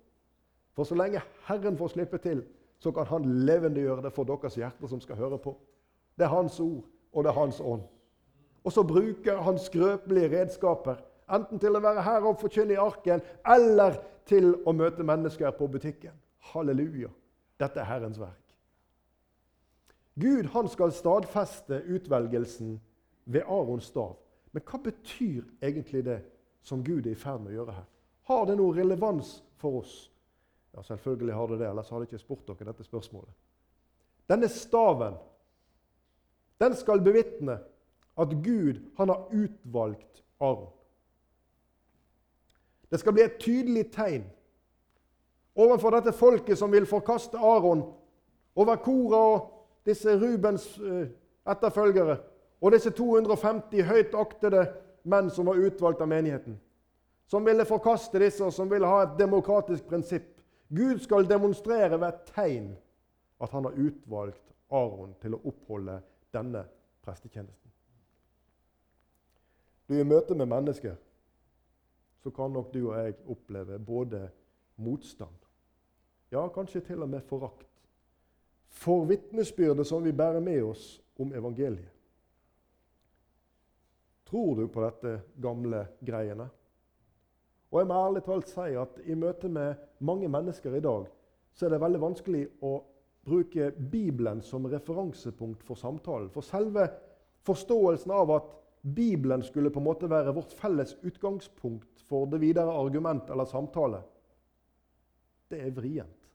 For 0.73 0.83
så 0.83 0.95
lenge 0.97 1.21
Herren 1.47 1.77
får 1.77 1.93
slippe 1.93 2.17
til, 2.17 2.43
så 2.79 2.91
kan 2.91 3.05
Han 3.05 3.25
levendegjøre 3.45 4.01
det 4.03 4.13
for 4.13 4.23
deres 4.23 4.55
hjerter 4.55 4.87
som 4.87 5.01
skal 5.01 5.15
høre 5.15 5.37
på. 5.37 5.57
Det 6.17 6.25
er 6.25 6.33
Hans 6.33 6.59
ord, 6.59 6.83
og 7.13 7.23
det 7.23 7.29
er 7.29 7.39
Hans 7.39 7.59
ånd. 7.59 7.83
Og 8.63 8.71
så 8.71 8.83
bruker 8.83 9.41
han 9.41 9.59
skrøpelige 9.59 10.29
redskaper, 10.39 10.95
enten 11.31 11.59
til 11.59 11.75
å 11.75 11.81
være 11.83 12.03
her 12.03 12.23
og 12.27 12.39
forkynne 12.39 12.75
i 12.75 12.79
arken, 12.79 13.21
eller 13.47 13.99
til 14.25 14.53
å 14.65 14.71
møte 14.71 15.03
mennesker 15.03 15.51
på 15.57 15.67
butikken. 15.67 16.15
Halleluja. 16.53 17.09
Dette 17.59 17.79
er 17.79 17.89
Herrens 17.89 18.19
verk. 18.19 18.39
Gud 20.19 20.47
han 20.53 20.67
skal 20.69 20.93
stadfeste 20.93 21.81
utvelgelsen 21.89 22.77
ved 23.25 23.41
Arons 23.47 23.89
stav. 23.89 24.15
Men 24.51 24.63
hva 24.69 24.79
betyr 24.83 25.43
egentlig 25.61 26.03
det 26.05 26.19
som 26.63 26.83
Gud 26.85 27.07
er 27.07 27.15
i 27.15 27.19
ferd 27.19 27.41
med 27.41 27.53
å 27.53 27.57
gjøre 27.57 27.77
her? 27.79 27.87
Har 28.29 28.45
det 28.47 28.57
noe 28.59 28.75
relevans 28.77 29.41
for 29.59 29.81
oss? 29.81 29.95
Ja, 30.73 30.81
Selvfølgelig 30.81 31.35
har 31.35 31.47
det 31.47 31.59
det, 31.59 31.67
ellers 31.69 31.89
hadde 31.89 32.01
jeg 32.01 32.13
ikke 32.13 32.23
spurt 32.23 32.47
dere 32.47 32.71
dette 32.71 32.83
spørsmålet. 32.83 33.29
Denne 34.29 34.47
staven 34.49 35.13
den 36.59 36.75
skal 36.75 37.01
bevitne 37.01 37.59
at 38.17 38.29
Gud 38.43 38.79
han 38.97 39.09
har 39.09 39.27
utvalgt 39.31 40.23
Aron. 40.39 40.69
Det 42.89 42.99
skal 42.99 43.13
bli 43.13 43.23
et 43.23 43.37
tydelig 43.39 43.91
tegn 43.91 44.23
overfor 45.55 45.89
dette 45.89 46.13
folket 46.13 46.57
som 46.57 46.71
vil 46.71 46.85
forkaste 46.85 47.37
Aron, 47.37 47.83
over 48.55 48.75
Kora 48.75 49.17
og 49.17 49.49
disse 49.85 50.13
Rubens 50.13 50.79
eh, 50.79 51.07
etterfølgere 51.49 52.17
og 52.61 52.71
disse 52.71 52.89
250 52.89 53.81
høyt 53.83 54.13
aktede 54.15 54.67
menn 55.03 55.31
som 55.33 55.49
var 55.49 55.59
utvalgt 55.59 56.01
av 56.01 56.07
menigheten. 56.07 56.59
Som 57.27 57.45
ville 57.45 57.65
forkaste 57.65 58.19
disse, 58.21 58.43
og 58.45 58.53
som 58.53 58.69
ville 58.71 58.87
ha 58.87 59.01
et 59.03 59.17
demokratisk 59.19 59.83
prinsipp. 59.89 60.32
Gud 60.75 60.99
skal 60.99 61.29
demonstrere 61.29 61.99
ved 62.01 62.23
tegn 62.33 62.71
at 63.41 63.51
han 63.51 63.67
har 63.67 63.77
utvalgt 63.77 64.53
Aron 64.73 65.13
til 65.21 65.35
å 65.35 65.41
oppholde 65.51 65.99
denne 66.33 66.63
prestetjenesten. 67.05 67.69
Du, 69.87 69.99
I 69.99 70.07
møte 70.07 70.35
med 70.35 70.49
mennesker 70.49 70.95
så 72.23 72.31
kan 72.31 72.53
nok 72.55 72.71
du 72.73 72.85
og 72.87 72.95
jeg 72.97 73.17
oppleve 73.29 73.77
både 73.79 74.23
motstand, 74.81 75.35
ja, 76.31 76.47
kanskje 76.49 76.81
til 76.87 77.03
og 77.03 77.11
med 77.11 77.21
forakt, 77.27 77.69
for 78.73 79.05
vitnesbyrdet 79.05 79.85
som 79.85 80.01
vi 80.03 80.15
bærer 80.15 80.41
med 80.41 80.63
oss 80.63 80.85
om 81.19 81.33
evangeliet. 81.35 81.91
Tror 84.25 84.55
du 84.55 84.67
på 84.71 84.81
dette 84.81 85.19
gamle 85.37 85.83
greiene? 86.01 86.47
Og 87.69 87.79
jeg 87.79 87.89
må 87.89 87.99
ærlig 87.99 88.23
talt 88.25 88.49
si 88.49 88.73
at 88.77 88.97
i 89.05 89.17
møte 89.17 89.49
med 89.49 89.75
mange 90.03 90.29
mennesker 90.31 90.75
i 90.75 90.83
dag, 90.83 91.07
så 91.53 91.65
er 91.65 91.73
det 91.73 91.81
veldig 91.83 92.01
vanskelig 92.01 92.43
å 92.65 92.73
bruke 93.23 93.71
Bibelen 93.71 94.41
som 94.43 94.67
referansepunkt 94.67 95.63
for 95.63 95.79
samtalen. 95.79 96.29
For 96.33 96.45
selve 96.45 96.87
forståelsen 97.47 98.11
av 98.11 98.31
at 98.35 98.49
Bibelen 98.83 99.43
skulle 99.43 99.71
på 99.71 99.79
en 99.79 99.87
måte 99.87 100.09
være 100.11 100.33
vårt 100.35 100.51
felles 100.59 100.97
utgangspunkt 101.07 102.03
for 102.09 102.27
det 102.27 102.41
videre 102.41 102.73
argument 102.75 103.29
eller 103.31 103.47
samtale, 103.47 104.01
det 105.47 105.61
er 105.63 105.75
vrient. 105.75 106.27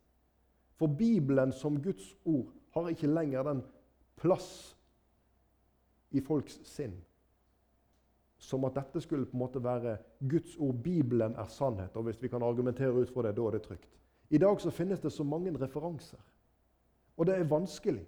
For 0.79 0.87
Bibelen 0.87 1.51
som 1.51 1.77
Guds 1.83 2.15
ord 2.25 2.49
har 2.73 2.89
ikke 2.89 3.11
lenger 3.11 3.45
den 3.45 3.61
plass 4.17 4.49
i 6.15 6.21
folks 6.25 6.57
sinn 6.65 6.95
som 8.39 8.63
at 8.65 8.75
dette 8.75 9.01
skulle 9.03 9.27
på 9.27 9.35
en 9.35 9.43
måte 9.43 9.61
være 9.63 9.97
Guds 10.29 10.55
ord. 10.57 10.75
Bibelen 10.83 11.35
er 11.35 11.47
sannhet. 11.51 11.95
Og 11.95 12.07
hvis 12.07 12.21
vi 12.21 12.27
kan 12.31 12.43
argumentere 12.43 12.95
ut 12.95 13.11
fra 13.11 13.27
det, 13.27 13.35
da 13.37 13.47
er 13.47 13.57
det 13.57 13.61
trygt. 13.67 13.89
I 14.29 14.37
dag 14.37 14.61
så 14.61 14.71
finnes 14.71 14.99
det 14.99 15.11
så 15.11 15.23
mange 15.23 15.51
referanser. 15.59 16.21
Og 17.17 17.27
det 17.27 17.35
er 17.35 17.43
vanskelig. 17.43 18.05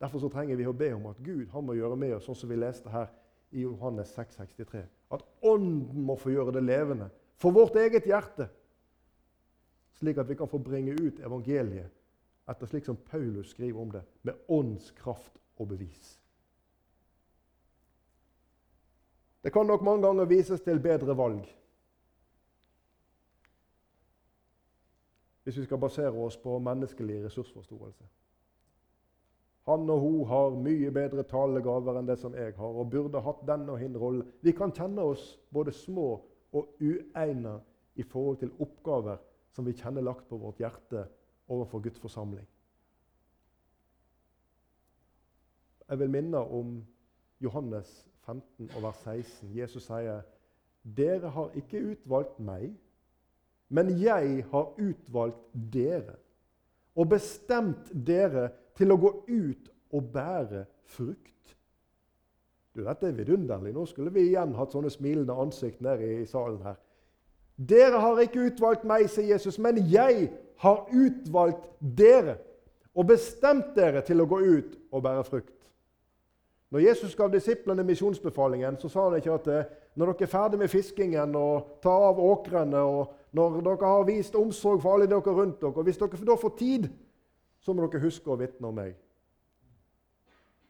Derfor 0.00 0.18
så 0.18 0.30
trenger 0.32 0.56
vi 0.56 0.66
å 0.66 0.72
be 0.72 0.94
om 0.96 1.10
at 1.10 1.18
Gud 1.20 1.50
han 1.52 1.66
må 1.66 1.76
gjøre 1.76 1.96
med 2.00 2.14
oss, 2.16 2.24
sånn 2.24 2.38
som 2.38 2.48
vi 2.48 2.56
leste 2.56 2.88
her 2.88 3.10
i 3.52 3.66
Johannes 3.66 4.14
6, 4.16 4.38
63. 4.40 4.84
At 5.12 5.24
Ånden 5.44 6.06
må 6.06 6.16
få 6.16 6.32
gjøre 6.32 6.54
det 6.56 6.62
levende 6.64 7.10
for 7.36 7.52
vårt 7.52 7.76
eget 7.76 8.08
hjerte. 8.08 8.48
Slik 10.00 10.16
at 10.22 10.28
vi 10.30 10.38
kan 10.38 10.48
få 10.48 10.60
bringe 10.62 10.94
ut 10.96 11.20
evangeliet 11.20 11.92
etter 12.50 12.66
slik 12.66 12.86
som 12.86 12.96
Paulus 12.96 13.52
skriver 13.52 13.78
om 13.78 13.92
det, 13.92 14.00
med 14.26 14.38
åndskraft 14.48 15.36
og 15.60 15.68
bevis. 15.70 16.16
Det 19.42 19.52
kan 19.52 19.66
nok 19.66 19.82
mange 19.82 20.06
ganger 20.06 20.24
vises 20.28 20.60
til 20.60 20.80
bedre 20.80 21.16
valg. 21.16 21.44
Hvis 25.44 25.58
vi 25.58 25.64
skal 25.64 25.80
basere 25.80 26.12
oss 26.12 26.36
på 26.36 26.58
menneskelig 26.58 27.24
ressursforståelse. 27.24 28.04
Han 29.68 29.90
og 29.90 30.00
hun 30.00 30.26
har 30.26 30.56
mye 30.56 30.90
bedre 30.92 31.22
talegaver 31.28 31.98
enn 31.98 32.08
det 32.08 32.18
som 32.20 32.34
jeg 32.36 32.54
har, 32.56 32.76
og 32.80 32.90
burde 32.90 33.20
hatt 33.24 33.42
den 33.48 33.68
og 33.68 33.78
hin 33.80 33.96
rolle. 33.96 34.26
Vi 34.42 34.52
kan 34.56 34.72
kjenne 34.76 35.04
oss 35.12 35.38
både 35.52 35.72
små 35.72 36.06
og 36.52 36.76
uegna 36.80 37.58
i 37.94 38.02
forhold 38.02 38.40
til 38.40 38.52
oppgaver 38.60 39.20
som 39.52 39.66
vi 39.66 39.76
kjenner 39.76 40.04
lagt 40.04 40.28
på 40.28 40.38
vårt 40.40 40.60
hjerte 40.62 41.04
overfor 41.50 41.82
Guds 41.84 42.00
forsamling. 42.00 42.46
Jeg 45.88 45.98
vil 45.98 46.10
minne 46.10 46.38
om 46.38 46.76
Johannes 47.42 48.09
15 48.30 48.70
og 48.76 48.82
vers 48.82 49.02
16. 49.04 49.50
Jesus 49.58 49.86
sier, 49.86 50.20
'Dere 50.82 51.28
har 51.28 51.50
ikke 51.54 51.82
utvalgt 51.92 52.40
meg, 52.40 52.70
men 53.68 53.90
jeg 54.00 54.44
har 54.50 54.72
utvalgt 54.78 55.42
dere' 55.72 56.18
'og 56.96 57.08
bestemt 57.08 57.90
dere 58.06 58.50
til 58.76 58.92
å 58.92 58.96
gå 58.96 59.10
ut 59.28 59.70
og 59.92 60.12
bære 60.12 60.64
frukt.' 60.84 61.56
Du, 62.74 62.84
Dette 62.84 63.08
er 63.08 63.12
vidunderlig. 63.12 63.72
Nå 63.74 63.86
skulle 63.86 64.12
vi 64.14 64.28
igjen 64.28 64.54
hatt 64.54 64.72
sånne 64.72 64.90
smilende 64.90 65.34
ansikt 65.34 65.80
nede 65.82 66.06
i 66.22 66.26
salen 66.26 66.62
her. 66.62 66.76
Dere 67.56 67.98
har 68.00 68.20
ikke 68.22 68.46
utvalgt 68.46 68.84
meg, 68.84 69.08
sier 69.10 69.34
Jesus, 69.34 69.58
men 69.58 69.80
jeg 69.90 70.30
har 70.62 70.86
utvalgt 70.94 71.66
dere 71.80 72.38
og 72.94 73.06
bestemt 73.10 73.74
dere 73.76 74.00
til 74.06 74.22
å 74.22 74.28
gå 74.30 74.38
ut 74.38 74.78
og 74.92 75.02
bære 75.02 75.24
frukt. 75.26 75.59
Når 76.70 76.78
Jesus 76.78 77.16
gav 77.16 77.32
disiplene 77.32 77.82
misjonsbefalingen, 77.82 78.76
så 78.78 78.88
sa 78.88 79.08
han 79.08 79.16
ikke 79.18 79.32
at 79.34 79.46
eh, 79.50 79.70
når 79.98 80.12
dere 80.12 80.26
er 80.26 80.30
ferdig 80.30 80.58
med 80.58 80.70
fiskingen 80.70 81.34
og 81.34 81.78
tar 81.82 82.04
av 82.12 82.20
åkrene, 82.22 82.78
og 82.78 83.34
når 83.34 83.60
dere 83.66 83.90
har 83.90 84.04
vist 84.06 84.36
omsorg 84.38 84.82
for 84.82 84.94
alle 84.94 85.08
dere 85.10 85.34
rundt 85.34 85.58
dere, 85.60 85.74
og 85.74 85.86
hvis 85.88 85.98
dere 85.98 86.26
da 86.26 86.36
får 86.38 86.54
tid, 86.58 86.86
så 87.60 87.74
må 87.74 87.86
dere 87.86 88.04
huske 88.04 88.30
å 88.30 88.38
vitne 88.38 88.70
om 88.70 88.78
meg. 88.78 88.94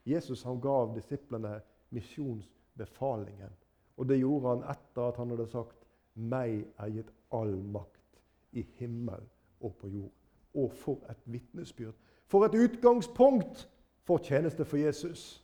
Jesus 0.09 0.43
han 0.49 0.61
gav 0.61 0.95
disiplene 0.95 1.59
misjonsbefalingen. 1.93 3.53
Og 4.01 4.09
det 4.09 4.23
gjorde 4.23 4.55
han 4.55 4.65
etter 4.73 5.03
at 5.05 5.21
han 5.21 5.31
hadde 5.31 5.47
sagt 5.53 5.77
'Meg 6.15 6.65
er 6.79 6.89
gitt 6.89 7.13
all 7.33 7.53
makt 7.63 8.21
i 8.53 8.67
himmel 8.79 9.21
og 9.61 9.75
på 9.77 9.87
jord'. 9.87 10.17
Og 10.55 10.73
for 10.73 10.99
et 11.11 11.21
vitnesbyrd! 11.25 11.95
For 12.27 12.45
et 12.45 12.55
utgangspunkt 12.55 13.69
for 14.05 14.19
tjeneste 14.19 14.65
for 14.65 14.77
Jesus! 14.77 15.40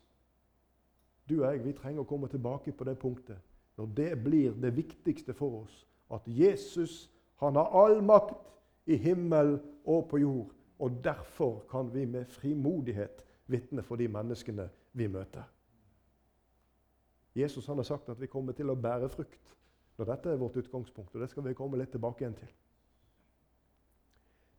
Du 1.28 1.40
og 1.40 1.50
jeg 1.50 1.64
vi 1.64 1.74
trenger 1.74 2.04
å 2.04 2.08
komme 2.08 2.28
tilbake 2.30 2.72
på 2.72 2.86
det 2.86 2.98
punktet 2.98 3.42
når 3.76 3.90
det 3.96 4.12
blir 4.24 4.54
det 4.56 4.72
viktigste 4.76 5.34
for 5.36 5.62
oss. 5.62 5.86
At 6.10 6.22
Jesus 6.26 7.10
han 7.42 7.56
har 7.58 7.72
all 7.76 7.98
makt 8.02 8.38
i 8.86 8.96
himmel 8.96 9.58
og 9.84 10.08
på 10.08 10.20
jord. 10.22 10.54
Og 10.78 11.00
derfor 11.04 11.64
kan 11.70 11.90
vi 11.94 12.04
med 12.06 12.30
frimodighet 12.32 13.24
vitne 13.46 13.82
for 13.82 13.96
de 13.96 14.08
menneskene 14.08 14.68
vi 14.92 15.08
møter. 15.08 15.44
Jesus 17.36 17.66
han 17.66 17.76
har 17.76 17.84
sagt 17.84 18.08
at 18.08 18.20
vi 18.20 18.30
kommer 18.32 18.56
til 18.56 18.70
å 18.72 18.78
bære 18.80 19.08
frukt 19.12 19.56
når 19.96 20.08
dette 20.12 20.30
er 20.32 20.40
vårt 20.40 20.56
utgangspunkt. 20.56 21.14
og 21.14 21.20
Det 21.20 21.30
skal 21.30 21.44
vi 21.44 21.56
komme 21.56 21.76
litt 21.80 21.92
tilbake 21.92 22.24
igjen 22.24 22.38
til. 22.38 22.52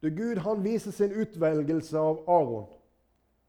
Det 0.01 0.13
Gud 0.17 0.37
han 0.45 0.61
viser 0.63 0.93
sin 0.93 1.13
utvelgelse 1.13 1.97
av 1.97 2.21
Aron. 2.29 2.67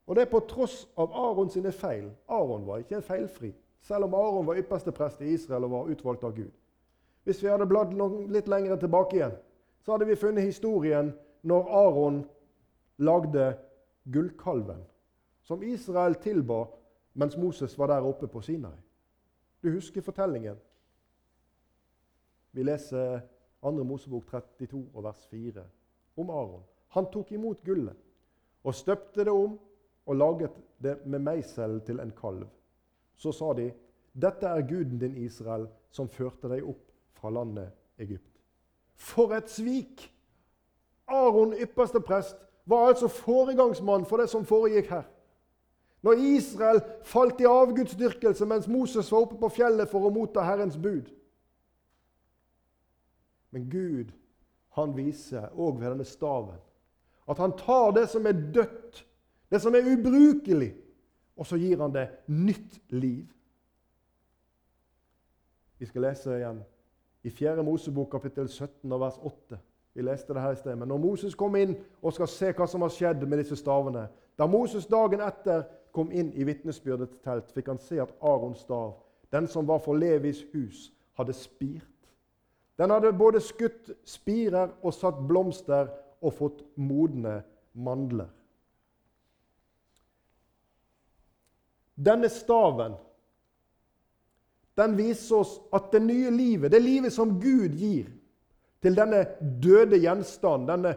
Og 0.08 0.16
det 0.16 0.22
er 0.24 0.30
på 0.32 0.40
tross 0.48 0.86
av 0.96 1.12
Aron 1.12 1.50
sine 1.52 1.72
feil. 1.72 2.06
Aron 2.32 2.64
var 2.66 2.80
ikke 2.80 3.02
feilfri, 3.04 3.52
selv 3.84 4.08
om 4.08 4.14
Aron 4.16 4.46
var 4.48 4.56
ypperste 4.56 4.92
prest 4.92 5.20
i 5.20 5.34
Israel 5.34 5.66
og 5.68 5.74
var 5.74 5.90
utvalgt 5.92 6.24
av 6.24 6.32
Gud. 6.36 6.50
Hvis 7.28 7.42
vi 7.44 7.50
hadde 7.52 7.68
bladd 7.68 7.92
litt 8.32 8.48
lenger 8.48 8.80
tilbake 8.80 9.18
igjen, 9.18 9.34
så 9.84 9.92
hadde 9.92 10.08
vi 10.08 10.16
funnet 10.16 10.48
historien 10.48 11.12
når 11.44 11.68
Aron 11.82 12.22
lagde 12.96 13.50
gullkalven, 14.08 14.80
som 15.44 15.62
Israel 15.62 16.16
tilba 16.24 16.64
mens 17.12 17.36
Moses 17.36 17.76
var 17.78 17.92
der 17.92 18.08
oppe 18.08 18.26
på 18.32 18.40
Sinai. 18.40 18.76
Du 19.62 19.70
husker 19.74 20.00
fortellingen. 20.00 20.56
Vi 22.52 22.64
leser 22.64 23.20
2. 23.60 23.84
Mosebok 23.84 24.26
32 24.30 24.86
og 24.94 25.04
vers 25.04 25.26
4 25.30 25.64
om 26.16 26.30
Aron. 26.30 26.62
Han 26.96 27.12
tok 27.12 27.32
imot 27.32 27.60
gullet 27.64 27.96
og 28.64 28.74
støpte 28.74 29.24
det 29.24 29.32
om 29.32 29.58
og 30.08 30.16
laget 30.16 30.56
det 30.82 30.96
med 31.06 31.20
meisel 31.20 31.80
til 31.86 32.00
en 32.00 32.12
kalv. 32.16 32.46
Så 33.16 33.32
sa 33.32 33.52
de, 33.52 33.72
'Dette 34.14 34.46
er 34.46 34.68
guden 34.68 34.98
din, 34.98 35.16
Israel, 35.16 35.68
som 35.90 36.08
førte 36.08 36.48
deg 36.48 36.64
opp 36.64 36.90
fra 37.12 37.30
landet 37.30 37.70
Egypt.' 37.98 38.40
For 38.94 39.34
et 39.34 39.50
svik! 39.50 40.08
Aron, 41.06 41.54
ypperste 41.54 42.00
prest, 42.00 42.36
var 42.66 42.88
altså 42.88 43.08
foregangsmann 43.08 44.04
for 44.06 44.16
det 44.16 44.28
som 44.28 44.44
foregikk 44.44 44.90
her. 44.90 45.06
Når 46.02 46.12
Israel 46.12 46.80
falt 47.02 47.40
i 47.40 47.44
avgudsdyrkelse 47.48 48.46
mens 48.46 48.68
Moses 48.68 49.12
var 49.12 49.24
oppe 49.24 49.38
på 49.40 49.48
fjellet 49.48 49.88
for 49.90 50.06
å 50.06 50.12
motta 50.14 50.44
Herrens 50.44 50.76
bud. 50.76 51.08
Men 53.50 53.70
Gud 53.70 54.12
han 54.76 54.96
viser 54.96 55.48
òg 55.56 55.80
ved 55.80 55.90
denne 55.90 56.06
staven 56.06 56.60
at 57.28 57.38
han 57.38 57.52
tar 57.58 57.92
det 57.92 58.06
som 58.08 58.26
er 58.26 58.36
dødt, 58.54 59.02
det 59.50 59.60
som 59.62 59.74
er 59.74 59.86
ubrukelig, 59.92 60.74
og 61.36 61.46
så 61.46 61.56
gir 61.56 61.80
han 61.80 61.94
det 61.94 62.08
nytt 62.26 62.80
liv. 62.90 63.26
Vi 65.78 65.86
skal 65.86 66.02
lese 66.02 66.36
igjen 66.36 66.62
i 67.22 67.30
4. 67.30 67.62
Mosebok 67.62 68.10
kapittel 68.10 68.48
17 68.48 68.92
og 68.92 69.00
vers 69.00 69.18
8. 69.22 69.58
Vi 69.94 70.02
leste 70.02 70.34
det 70.34 70.42
her 70.42 70.52
i 70.52 70.56
sted. 70.56 70.76
Men 70.76 70.88
når 70.88 70.98
Moses 70.98 71.34
kom 71.34 71.56
inn 71.56 71.76
og 72.02 72.12
skal 72.14 72.28
se 72.30 72.52
hva 72.54 72.66
som 72.66 72.82
har 72.82 72.92
skjedd 72.94 73.24
med 73.26 73.40
disse 73.42 73.56
stavene 73.58 74.08
Da 74.38 74.46
Moses 74.46 74.86
dagen 74.86 75.20
etter 75.20 75.64
kom 75.92 76.12
inn 76.14 76.28
i 76.38 76.44
vitnesbyrdets 76.46 77.18
telt, 77.24 77.50
fikk 77.50 77.72
han 77.72 77.80
se 77.82 77.98
at 77.98 78.12
Arons 78.22 78.60
stav, 78.62 78.92
den 79.34 79.48
som 79.50 79.66
var 79.66 79.80
for 79.82 79.98
Levis 79.98 80.44
hus, 80.52 80.92
hadde 81.18 81.34
spirt. 81.34 82.10
Den 82.78 82.94
hadde 82.94 83.10
både 83.18 83.40
skutt 83.42 83.90
spirer 84.06 84.70
og 84.82 84.94
satt 84.94 85.18
blomster 85.26 85.90
og 86.22 86.34
fått 86.38 86.62
modne 86.76 87.40
mandler. 87.74 88.30
Denne 91.98 92.30
staven 92.30 92.94
den 94.78 94.94
viser 94.94 95.40
oss 95.40 95.56
at 95.74 95.90
det 95.90 96.04
nye 96.04 96.30
livet, 96.30 96.70
det 96.70 96.78
livet 96.82 97.12
som 97.12 97.40
Gud 97.42 97.74
gir 97.74 98.06
til 98.78 98.94
denne 98.94 99.24
døde 99.62 99.98
gjenstand, 99.98 100.68
denne 100.68 100.92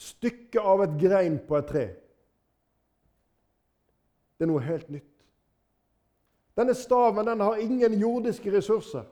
stykket 0.00 0.64
av 0.64 0.86
et 0.86 0.94
grein 1.00 1.36
på 1.48 1.58
et 1.58 1.68
tre 1.68 1.84
Det 4.38 4.46
er 4.46 4.50
noe 4.50 4.64
helt 4.64 4.88
nytt. 4.90 5.10
Denne 6.58 6.74
staven 6.74 7.28
den 7.28 7.44
har 7.44 7.60
ingen 7.62 7.92
jordiske 8.00 8.50
ressurser. 8.50 9.04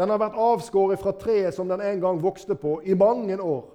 Den 0.00 0.10
har 0.10 0.18
vært 0.18 0.40
avskåret 0.40 0.98
fra 0.98 1.12
treet 1.20 1.54
som 1.54 1.68
den 1.68 1.80
en 1.84 2.00
gang 2.00 2.18
vokste 2.22 2.56
på, 2.58 2.80
i 2.82 2.96
mange 2.98 3.36
år. 3.38 3.68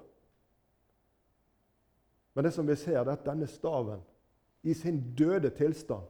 Men 2.34 2.44
det 2.44 2.52
som 2.54 2.68
vi 2.68 2.76
ser, 2.76 3.06
det 3.06 3.14
er 3.14 3.20
at 3.22 3.26
denne 3.30 3.48
staven 3.48 4.02
i 4.68 4.74
sin 4.74 5.16
døde 5.18 5.50
tilstand. 5.50 6.04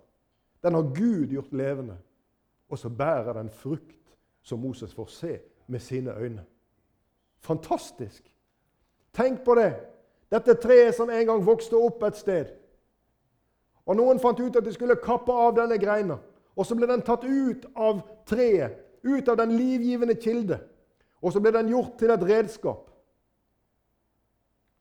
Den 0.63 0.73
har 0.73 0.81
Gud 0.81 1.27
gjort 1.27 1.53
levende. 1.53 1.97
Og 2.69 2.77
så 2.77 2.89
bærer 2.89 3.33
den 3.33 3.49
frukt 3.49 4.15
som 4.41 4.59
Moses 4.59 4.93
får 4.93 5.05
se 5.05 5.39
med 5.67 5.79
sine 5.79 6.17
øyne. 6.17 6.45
Fantastisk! 7.39 8.33
Tenk 9.13 9.43
på 9.45 9.55
det! 9.55 9.75
Dette 10.31 10.53
treet 10.53 10.95
som 10.95 11.09
en 11.09 11.25
gang 11.25 11.45
vokste 11.45 11.77
opp 11.79 12.03
et 12.03 12.17
sted. 12.17 12.49
Og 13.85 13.95
Noen 13.95 14.19
fant 14.19 14.39
ut 14.39 14.55
at 14.55 14.65
de 14.65 14.73
skulle 14.73 14.99
kappe 14.99 15.31
av 15.31 15.53
denne 15.55 15.77
greina. 15.79 16.17
Og 16.55 16.65
så 16.65 16.75
ble 16.75 16.89
den 16.89 17.03
tatt 17.05 17.23
ut 17.23 17.69
av 17.75 18.01
treet, 18.27 18.75
ut 19.03 19.29
av 19.29 19.37
den 19.39 19.53
livgivende 19.55 20.17
kilde. 20.19 20.59
Og 21.21 21.33
så 21.33 21.39
ble 21.39 21.53
den 21.55 21.69
gjort 21.71 21.95
til 21.99 22.11
et 22.11 22.25
redskap. 22.27 22.89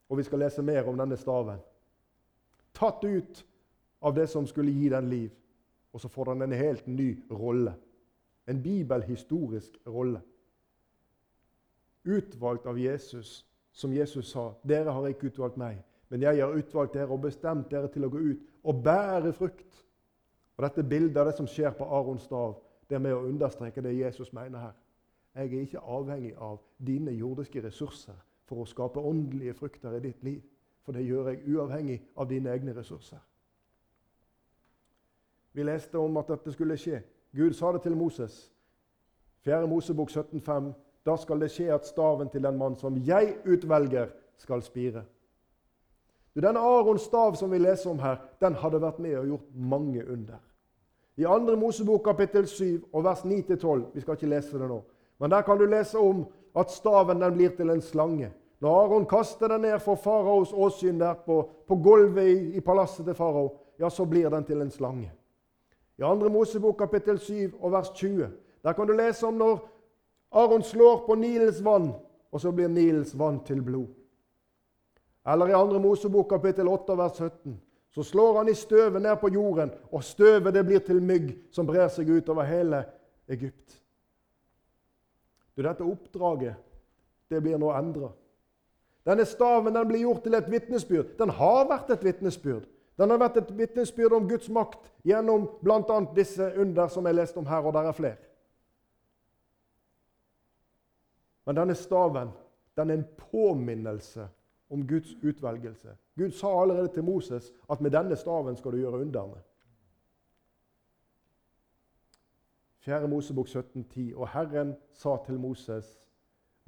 Og 0.08 0.18
vi 0.18 0.24
skal 0.26 0.42
lese 0.42 0.62
mer 0.62 0.88
om 0.88 0.98
denne 0.98 1.18
staven. 1.20 1.60
Tatt 2.74 3.04
ut 3.04 3.44
av 4.00 4.14
det 4.14 4.26
som 4.30 4.46
skulle 4.46 4.70
gi 4.70 4.88
den 4.88 5.10
liv. 5.10 5.30
Og 5.92 6.00
så 6.00 6.08
får 6.08 6.24
den 6.24 6.42
en 6.42 6.52
helt 6.52 6.86
ny 6.86 7.16
rolle. 7.30 7.74
En 8.46 8.62
bibelhistorisk 8.62 9.78
rolle. 9.86 10.20
Utvalgt 12.04 12.66
av 12.66 12.78
Jesus, 12.78 13.46
som 13.72 13.92
Jesus 13.92 14.30
sa. 14.30 14.52
'Dere 14.62 14.92
har 14.92 15.06
ikke 15.06 15.26
utvalgt 15.26 15.56
meg, 15.56 15.82
men 16.08 16.22
jeg 16.22 16.40
har 16.40 16.52
utvalgt 16.54 16.94
dere 16.94 17.08
og 17.08 17.20
bestemt 17.20 17.70
dere 17.70 17.88
til 17.88 18.04
å 18.04 18.08
gå 18.08 18.18
ut 18.18 18.38
og 18.64 18.82
bære 18.84 19.32
frukt.' 19.32 19.84
Og 20.56 20.64
Dette 20.64 20.82
bildet 20.82 21.16
av 21.16 21.26
det 21.26 21.34
som 21.36 21.46
skjer 21.46 21.70
på 21.70 21.84
Arons 21.84 22.22
stav, 22.22 22.54
det 22.88 22.94
er 22.94 23.02
med 23.02 23.12
å 23.12 23.26
understreke 23.28 23.82
det 23.82 23.98
Jesus 23.98 24.32
mener 24.32 24.58
her. 24.58 24.72
Jeg 25.34 25.52
er 25.52 25.60
ikke 25.60 25.80
avhengig 25.80 26.32
av 26.38 26.60
dine 26.86 27.12
jordiske 27.12 27.60
ressurser 27.62 28.16
for 28.48 28.62
å 28.62 28.66
skape 28.66 29.00
åndelige 29.00 29.54
frukter 29.54 29.98
i 29.98 30.00
ditt 30.00 30.22
liv. 30.24 30.40
For 30.86 30.96
det 30.96 31.04
gjør 31.04 31.28
jeg 31.28 31.42
uavhengig 31.50 31.98
av 32.16 32.28
dine 32.30 32.52
egne 32.54 32.72
ressurser. 32.76 33.18
Vi 35.56 35.64
leste 35.64 35.96
om 35.98 36.16
at 36.20 36.28
dette 36.28 36.52
skulle 36.52 36.76
skje. 36.76 36.98
Gud 37.32 37.54
sa 37.56 37.70
det 37.72 37.80
til 37.86 37.96
Moses. 37.96 38.50
4. 39.44 39.66
Mosebok 39.66 40.10
17,5. 40.10 40.72
Da 41.06 41.16
skal 41.16 41.40
det 41.40 41.48
skje 41.54 41.70
at 41.72 41.86
staven 41.88 42.28
til 42.28 42.44
den 42.44 42.58
mann 42.60 42.76
som 42.76 42.98
jeg 43.06 43.38
utvelger, 43.46 44.10
skal 44.36 44.60
spire. 44.62 45.00
Denne 46.36 46.60
Arons 46.60 47.06
stav 47.08 47.38
som 47.40 47.48
vi 47.52 47.58
leser 47.58 47.88
om 47.90 47.98
her, 47.98 48.18
den 48.40 48.58
hadde 48.60 48.82
vært 48.82 48.98
med 49.00 49.16
og 49.16 49.30
gjort 49.30 49.46
mange 49.56 50.04
under. 50.12 50.42
I 51.16 51.24
2. 51.24 51.56
Mosebok 51.56 52.04
kapittel 52.04 52.44
7 52.46 52.84
og 52.92 53.04
vers 53.04 53.24
9-12 53.24 53.84
Vi 53.94 54.00
skal 54.00 54.18
ikke 54.18 54.28
lese 54.28 54.58
det 54.60 54.68
nå. 54.68 54.82
Men 55.18 55.30
der 55.30 55.42
kan 55.42 55.56
du 55.58 55.64
lese 55.64 55.98
om 55.98 56.26
at 56.56 56.70
staven 56.70 57.20
den 57.20 57.34
blir 57.34 57.56
til 57.56 57.70
en 57.70 57.80
slange. 57.80 58.28
Når 58.60 58.80
Aron 58.82 59.06
kaster 59.06 59.48
den 59.48 59.60
ned 59.60 59.78
for 59.80 59.94
faraos 59.94 60.52
åsyn 60.52 61.00
der 61.00 61.14
på, 61.14 61.48
på 61.68 61.76
gulvet 61.76 62.28
i, 62.28 62.56
i, 62.56 62.60
palasset 62.60 63.06
til 63.06 63.14
farao, 63.14 63.56
ja, 63.78 63.88
så 63.88 64.04
blir 64.04 64.28
den 64.28 64.44
til 64.44 64.60
en 64.60 64.70
slange. 64.70 65.10
I 65.98 66.02
2. 66.02 66.28
Mosebok 66.28 66.78
kapittel 66.78 67.18
7 67.18 67.54
og 67.60 67.72
vers 67.72 67.90
20 67.94 68.28
der 68.64 68.72
kan 68.72 68.86
du 68.86 68.92
lese 68.92 69.26
om 69.26 69.34
når 69.38 69.60
Aron 70.32 70.62
slår 70.62 71.04
på 71.06 71.14
Nilens 71.14 71.60
vann, 71.64 71.92
og 72.32 72.40
så 72.40 72.50
blir 72.52 72.68
Nilens 72.68 73.12
vann 73.18 73.38
til 73.44 73.62
blod. 73.62 73.86
Eller 75.26 75.48
i 75.48 75.52
2. 75.52 75.78
Mosebok 75.78 76.28
kapittel 76.28 76.68
8 76.68 76.96
vers 76.98 77.16
17 77.16 77.60
så 77.96 78.02
slår 78.02 78.36
han 78.36 78.48
i 78.48 78.54
støvet 78.54 79.02
ned 79.02 79.16
på 79.16 79.28
jorden, 79.32 79.70
og 79.92 80.04
støvet 80.04 80.54
det 80.54 80.66
blir 80.66 80.82
til 80.84 81.00
mygg 81.02 81.30
som 81.50 81.66
brer 81.66 81.88
seg 81.88 82.10
utover 82.10 82.44
hele 82.44 82.82
Egypt. 83.28 83.78
Du, 85.56 85.62
dette 85.62 85.86
oppdraget 85.86 86.58
det 87.30 87.40
blir 87.40 87.56
nå 87.58 87.70
endra. 87.72 88.10
Denne 89.06 89.24
staven 89.24 89.74
den 89.74 89.88
blir 89.88 90.02
gjort 90.02 90.26
til 90.26 90.36
et 90.36 90.50
vitnesbyrd. 90.50 91.14
Den 91.18 91.32
har 91.38 91.64
vært 91.70 91.94
et 91.94 92.04
vitnesbyrd. 92.04 92.66
Den 92.96 93.10
har 93.10 93.20
vært 93.20 93.36
et 93.36 93.50
vitnesbyrd 93.58 94.14
om 94.16 94.28
Guds 94.28 94.48
makt 94.48 94.88
gjennom 95.04 95.44
bl.a. 95.60 95.98
disse 96.16 96.46
under 96.56 96.88
som 96.88 97.06
jeg 97.06 97.18
leste 97.18 97.38
om 97.38 97.46
her, 97.46 97.66
og 97.66 97.74
der 97.76 97.90
er 97.90 97.96
flere. 97.96 98.22
Men 101.46 101.56
denne 101.60 101.74
staven 101.74 102.32
den 102.76 102.90
er 102.90 102.94
en 102.94 103.08
påminnelse 103.30 104.28
om 104.70 104.86
Guds 104.88 105.14
utvelgelse. 105.22 105.92
Gud 106.16 106.30
sa 106.30 106.48
allerede 106.62 106.88
til 106.88 107.04
Moses 107.04 107.52
at 107.70 107.80
med 107.80 107.90
denne 107.90 108.16
staven 108.16 108.56
skal 108.56 108.72
du 108.72 108.76
gjøre 108.76 109.04
underne. 109.04 109.42
4. 112.86 113.08
Mosebok 113.08 113.48
17, 113.48 113.86
17,10. 113.90 114.16
Og 114.16 114.28
Herren 114.28 114.76
sa 114.92 115.16
til 115.26 115.40
Moses.: 115.40 115.98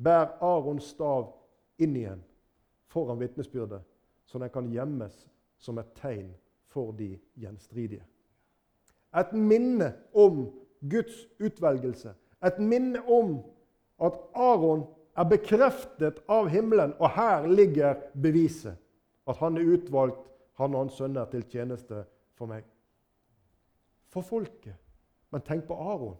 Bær 0.02 0.36
Arons 0.40 0.84
stav 0.84 1.32
inn 1.78 1.96
igjen 1.96 2.24
foran 2.86 3.20
vitnesbyrdet, 3.20 3.82
så 4.24 4.38
den 4.38 4.50
kan 4.50 4.70
gjemmes 4.70 5.28
som 5.58 5.78
et 5.78 5.90
tegn 5.98 6.30
for 6.68 6.92
de 6.92 7.18
gjenstridige. 7.38 8.04
Et 9.16 9.32
minne 9.32 9.92
om 10.14 10.46
Guds 10.90 11.26
utvelgelse. 11.40 12.12
Et 12.44 12.58
minne 12.58 13.00
om 13.08 13.38
at 14.04 14.18
Aron 14.34 14.84
er 15.18 15.26
bekreftet 15.26 16.20
av 16.30 16.48
himmelen, 16.52 16.94
og 16.98 17.10
her 17.10 17.46
ligger 17.46 17.98
beviset. 18.22 18.76
At 19.28 19.36
han 19.36 19.56
er 19.58 19.74
utvalgt, 19.74 20.28
han 20.58 20.74
og 20.74 20.84
hans 20.84 20.98
sønner, 21.00 21.26
til 21.30 21.44
tjeneste 21.50 22.04
for 22.38 22.50
meg. 22.50 22.64
For 24.08 24.22
folket. 24.22 24.76
Men 25.30 25.42
tenk 25.44 25.66
på 25.68 25.74
Aron. 25.74 26.16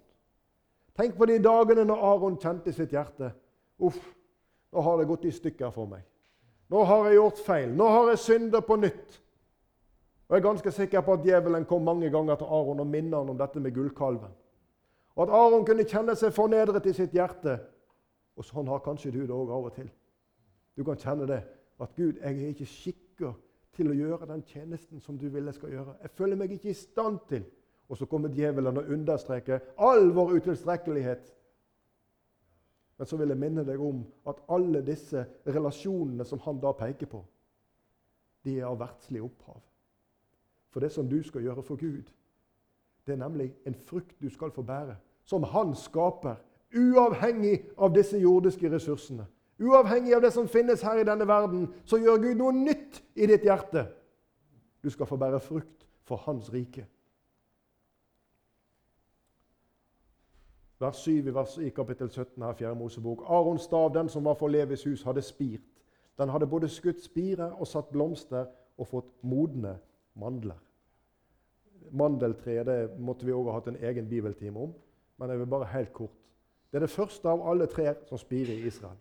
Tenk 0.99 1.15
på 1.17 1.29
de 1.31 1.39
dagene 1.39 1.87
når 1.87 2.03
Aron 2.11 2.41
kjente 2.43 2.73
i 2.73 2.77
sitt 2.77 2.93
hjerte 2.93 3.31
Uff, 3.79 3.99
nå 4.75 4.83
har 4.83 4.99
det 4.99 5.07
gått 5.07 5.29
i 5.29 5.31
stykker 5.31 5.71
for 5.71 5.87
meg. 5.87 6.03
Nå 6.69 6.83
har 6.85 7.07
jeg 7.07 7.21
gjort 7.21 7.43
feil. 7.47 7.71
Nå 7.79 7.87
har 7.95 8.11
jeg 8.11 8.23
syndet 8.25 8.67
på 8.67 8.77
nytt. 8.77 9.21
Og 10.29 10.37
Jeg 10.37 10.43
er 10.43 10.49
ganske 10.49 10.71
sikker 10.73 11.01
på 11.01 11.13
at 11.17 11.25
djevelen 11.25 11.65
kom 11.65 11.83
mange 11.83 12.11
ganger 12.11 12.37
til 12.37 12.45
Aron 12.45 12.81
og 12.81 12.87
minnet 12.87 13.17
han 13.17 13.31
om 13.33 13.39
dette 13.39 13.61
med 13.61 13.73
gullkalven. 13.75 14.33
Og 15.17 15.23
At 15.23 15.35
Aron 15.35 15.65
kunne 15.67 15.89
kjenne 15.89 16.17
seg 16.17 16.35
fornedret 16.37 16.87
i 16.87 16.93
sitt 16.93 17.17
hjerte. 17.17 17.59
Og 18.37 18.45
sånn 18.45 18.69
har 18.69 18.85
kanskje 18.85 19.11
du 19.11 19.23
det 19.25 19.35
òg 19.35 19.51
av 19.51 19.71
og 19.71 19.75
til. 19.75 19.89
Du 20.77 20.85
kan 20.85 21.01
kjenne 21.01 21.27
det. 21.27 21.41
At 21.81 21.95
Gud, 21.97 22.21
jeg 22.21 22.43
er 22.43 22.53
ikke 22.53 22.67
skikka 22.69 23.33
til 23.75 23.91
å 23.91 23.97
gjøre 23.97 24.29
den 24.29 24.43
tjenesten 24.43 25.01
som 25.01 25.17
du 25.19 25.29
vil 25.31 25.49
jeg 25.49 25.57
skal 25.57 25.73
gjøre. 25.73 25.97
Jeg 26.03 26.11
føler 26.11 26.37
meg 26.37 26.53
ikke 26.53 26.71
i 26.71 26.77
stand 26.77 27.19
til. 27.31 27.47
Og 27.89 27.97
så 27.97 28.07
kommer 28.07 28.29
djevelen 28.29 28.77
og 28.77 28.91
understreker 28.93 29.63
all 29.81 30.11
vår 30.15 30.35
utilstrekkelighet. 30.43 31.33
Men 32.99 33.07
så 33.07 33.17
vil 33.17 33.33
jeg 33.33 33.41
minne 33.41 33.65
deg 33.65 33.81
om 33.81 34.03
at 34.29 34.43
alle 34.53 34.83
disse 34.85 35.25
relasjonene 35.47 36.27
som 36.27 36.43
han 36.45 36.61
da 36.61 36.75
peker 36.77 37.09
på, 37.09 37.23
de 38.45 38.59
er 38.59 38.67
av 38.69 38.79
verdslig 38.81 39.23
opphav. 39.25 39.63
For 40.79 40.81
det 40.81 40.93
som 40.93 41.09
du 41.11 41.23
skal 41.23 41.43
gjøre 41.43 41.63
for 41.63 41.77
Gud, 41.77 42.03
det 43.07 43.13
er 43.13 43.17
nemlig 43.17 43.55
en 43.67 43.75
frukt 43.75 44.21
du 44.23 44.29
skal 44.31 44.51
få 44.51 44.63
bære, 44.63 44.95
som 45.25 45.43
han 45.43 45.73
skaper, 45.75 46.37
uavhengig 46.71 47.65
av 47.79 47.91
disse 47.95 48.19
jordiske 48.19 48.71
ressursene. 48.71 49.27
Uavhengig 49.59 50.15
av 50.15 50.23
det 50.23 50.31
som 50.33 50.47
finnes 50.49 50.83
her 50.87 51.01
i 51.01 51.07
denne 51.09 51.27
verden, 51.27 51.65
så 51.85 51.99
gjør 51.99 52.21
Gud 52.23 52.39
noe 52.39 52.53
nytt 52.55 53.01
i 53.17 53.27
ditt 53.27 53.43
hjerte. 53.43 53.89
Du 54.85 54.91
skal 54.91 55.11
få 55.11 55.19
bære 55.19 55.41
frukt 55.41 55.89
for 56.07 56.23
Hans 56.29 56.53
rike. 56.53 56.87
vers 60.79 61.03
7 61.03 61.11
i, 61.11 61.35
vers, 61.35 61.59
i 61.59 61.73
kapittel 61.75 62.11
17 62.11 62.43
her, 62.43 62.55
4. 62.55 62.75
Mosebok. 62.75 63.27
Arons 63.27 63.67
stav, 63.67 63.91
den 63.95 64.09
som 64.09 64.25
var 64.25 64.39
for 64.39 64.49
Levis 64.49 64.87
hus, 64.87 65.03
hadde 65.03 65.27
spirt. 65.27 65.83
Den 66.19 66.29
hadde 66.29 66.47
både 66.47 66.69
skutt 66.69 67.03
spirer 67.03 67.51
og 67.51 67.67
satt 67.67 67.91
blomster 67.91 68.47
og 68.79 68.87
fått 68.87 69.11
modne 69.23 69.81
mandler. 70.15 70.68
Mandeltreet 71.93 72.67
det 72.67 72.79
måtte 72.99 73.27
vi 73.27 73.35
òg 73.35 73.51
ha 73.51 73.59
hatt 73.59 73.69
en 73.71 73.83
egen 73.83 74.09
bibeltime 74.09 74.61
om, 74.61 74.75
men 75.19 75.31
jeg 75.31 75.39
vil 75.39 75.51
bare 75.51 75.71
helt 75.73 75.93
kort. 75.93 76.17
Det 76.71 76.79
er 76.79 76.85
det 76.85 76.93
første 76.93 77.29
av 77.29 77.45
alle 77.49 77.67
trær 77.67 77.97
som 78.09 78.21
spirer 78.21 78.55
i 78.55 78.67
Israel. 78.69 78.99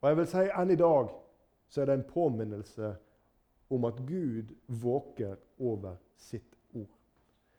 Og 0.00 0.08
jeg 0.08 0.18
vil 0.18 0.30
si 0.30 0.44
enn 0.54 0.70
i 0.70 0.78
dag 0.78 1.10
så 1.68 1.82
er 1.82 1.90
det 1.90 1.98
en 1.98 2.08
påminnelse 2.10 2.92
om 3.70 3.84
at 3.84 3.98
Gud 4.06 4.54
våker 4.66 5.36
over 5.58 5.98
sitt 6.16 6.54
ord. 6.74 6.90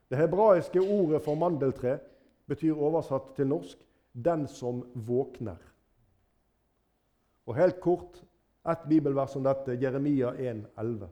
det 0.10 0.18
hebraiske 0.18 0.82
ordet 0.82 1.22
for 1.22 1.36
mandeltre 1.36 2.00
betyr 2.50 2.74
oversatt 2.74 3.36
til 3.36 3.48
norsk 3.48 3.78
'den 4.14 4.48
som 4.48 4.82
våkner'. 4.96 5.70
Og 7.46 7.56
Helt 7.56 7.80
kort 7.80 8.24
ett 8.72 8.90
bibelvers 8.90 9.36
om 9.36 9.44
dette, 9.44 9.78
Jeremia 9.82 10.32
1,11. 10.32 11.08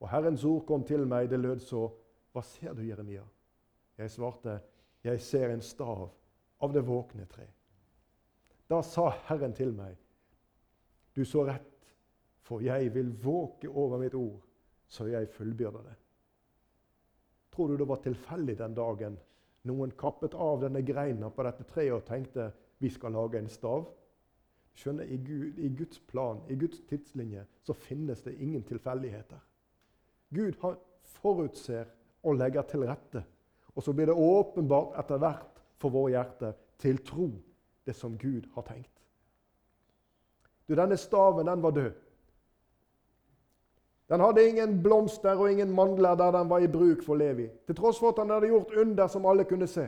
Og 0.00 0.08
Herrens 0.08 0.44
ord 0.44 0.64
kom 0.66 0.84
til 0.84 1.06
meg, 1.08 1.30
det 1.30 1.40
lød 1.40 1.60
så 1.64 1.88
Hva 2.32 2.42
ser 2.46 2.74
du, 2.74 2.82
Jeremia? 2.86 3.24
Jeg 3.98 4.10
svarte, 4.10 4.60
Jeg 5.04 5.20
ser 5.20 5.50
en 5.50 5.60
stav 5.60 6.10
av 6.60 6.72
det 6.72 6.82
våkne 6.86 7.24
tre. 7.26 7.46
Da 8.68 8.82
sa 8.82 9.08
Herren 9.28 9.52
til 9.52 9.72
meg, 9.74 9.96
Du 11.16 11.24
så 11.24 11.44
rett, 11.44 11.94
for 12.40 12.60
jeg 12.60 12.94
vil 12.94 13.10
våke 13.24 13.68
over 13.68 13.98
mitt 13.98 14.14
ord, 14.14 14.40
så 14.86 15.06
jeg 15.06 15.28
fullbyrder 15.28 15.82
det. 15.82 15.96
Tror 17.50 17.68
du 17.68 17.76
det 17.76 17.88
var 17.88 17.96
tilfeldig 17.96 18.58
den 18.58 18.74
dagen 18.74 19.18
noen 19.62 19.90
kappet 19.90 20.34
av 20.34 20.60
denne 20.62 20.82
greina 20.86 21.30
på 21.30 21.44
dette 21.44 21.66
treet 21.68 21.96
og 21.96 22.06
tenkte 22.06 22.52
vi 22.78 22.90
skal 22.90 23.12
lage 23.12 23.38
en 23.38 23.48
stav? 23.48 23.88
Skjønner, 24.74 25.04
i, 25.04 25.16
Gud, 25.16 25.58
I 25.58 25.68
Guds 25.76 25.98
plan, 25.98 26.40
i 26.48 26.56
Guds 26.56 26.80
tidslinje, 26.88 27.44
så 27.62 27.74
finnes 27.74 28.22
det 28.22 28.36
ingen 28.38 28.62
tilfeldigheter. 28.62 29.40
Gud 30.34 30.54
har 30.60 30.76
forutser 31.20 31.84
og 32.22 32.36
legger 32.38 32.62
til 32.62 32.84
rette. 32.86 33.22
Og 33.74 33.82
så 33.82 33.92
blir 33.92 34.10
det 34.10 34.16
åpenbart 34.16 34.98
etter 35.00 35.20
hvert 35.22 35.62
for 35.80 35.94
våre 35.94 36.14
hjerter 36.14 36.56
til 36.80 37.00
tro 37.06 37.30
det 37.86 37.96
som 37.96 38.18
Gud 38.18 38.48
har 38.54 38.66
tenkt. 38.68 38.92
Du, 40.68 40.74
Denne 40.78 40.96
staven 40.96 41.46
den 41.46 41.62
var 41.62 41.74
død. 41.74 41.92
Den 44.10 44.20
hadde 44.20 44.48
ingen 44.48 44.82
blomster 44.82 45.38
og 45.38 45.50
ingen 45.50 45.70
mandler 45.70 46.14
der 46.18 46.32
den 46.34 46.50
var 46.50 46.58
i 46.58 46.68
bruk 46.70 47.02
for 47.06 47.14
Levi. 47.14 47.48
Til 47.66 47.76
tross 47.78 47.98
for 47.98 48.10
at 48.10 48.18
han 48.18 48.30
hadde 48.30 48.50
gjort 48.50 48.74
under 48.76 49.06
som 49.06 49.26
alle 49.26 49.44
kunne 49.44 49.66
se. 49.70 49.86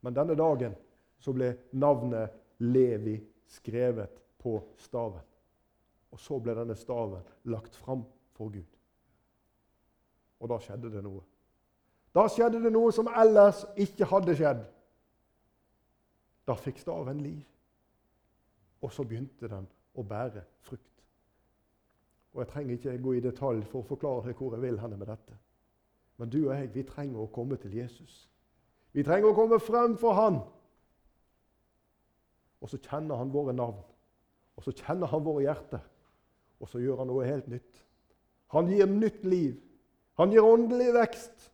Men 0.00 0.14
denne 0.14 0.34
dagen 0.38 0.74
så 1.18 1.34
ble 1.34 1.52
navnet 1.72 2.30
Levi 2.58 3.16
skrevet 3.50 4.22
på 4.38 4.60
staven. 4.78 5.22
Og 6.12 6.20
så 6.20 6.38
ble 6.38 6.54
denne 6.54 6.76
staven 6.78 7.22
lagt 7.50 7.76
fram 7.76 8.04
for 8.36 8.50
Gud. 8.50 8.81
Og 10.42 10.50
da 10.50 10.58
skjedde 10.58 10.90
det 10.90 11.02
noe. 11.04 11.22
Da 12.12 12.26
skjedde 12.28 12.60
det 12.64 12.72
noe 12.74 12.90
som 12.92 13.08
ellers 13.08 13.62
ikke 13.80 14.08
hadde 14.10 14.34
skjedd. 14.36 14.64
Da 16.46 16.56
fikk 16.58 16.82
staven 16.82 17.22
liv. 17.22 17.44
Og 18.82 18.90
så 18.92 19.06
begynte 19.06 19.48
den 19.48 19.68
å 19.94 20.02
bære 20.02 20.42
frukt. 20.66 20.88
Og 22.32 22.42
Jeg 22.42 22.48
trenger 22.50 22.74
ikke 22.74 22.98
gå 22.98 23.14
i 23.14 23.22
detalj 23.22 23.62
for 23.70 23.84
å 23.84 23.88
forklare 23.92 24.26
deg 24.30 24.40
hvor 24.40 24.56
jeg 24.56 24.64
vil 24.64 24.80
henne 24.82 24.98
med 24.98 25.06
dette. 25.12 25.38
Men 26.18 26.30
du 26.32 26.40
og 26.42 26.54
jeg, 26.56 26.74
vi 26.74 26.82
trenger 26.88 27.22
å 27.22 27.30
komme 27.32 27.56
til 27.60 27.74
Jesus. 27.76 28.26
Vi 28.92 29.04
trenger 29.06 29.30
å 29.30 29.36
komme 29.36 29.60
frem 29.62 29.94
for 30.00 30.16
Han. 30.18 30.42
Og 32.60 32.70
så 32.70 32.78
kjenner 32.82 33.20
Han 33.20 33.32
våre 33.32 33.54
navn. 33.56 33.80
Og 34.56 34.66
så 34.66 34.74
kjenner 34.74 35.06
Han 35.12 35.24
våre 35.24 35.46
hjerter. 35.46 35.84
Og 36.60 36.68
så 36.68 36.82
gjør 36.82 37.02
Han 37.02 37.12
noe 37.12 37.26
helt 37.26 37.48
nytt. 37.52 37.84
Han 38.52 38.68
gir 38.68 38.90
nytt 38.90 39.24
liv. 39.24 39.60
Han 40.20 40.32
gir 40.32 40.44
åndelig 40.44 40.92
vekst. 40.94 41.50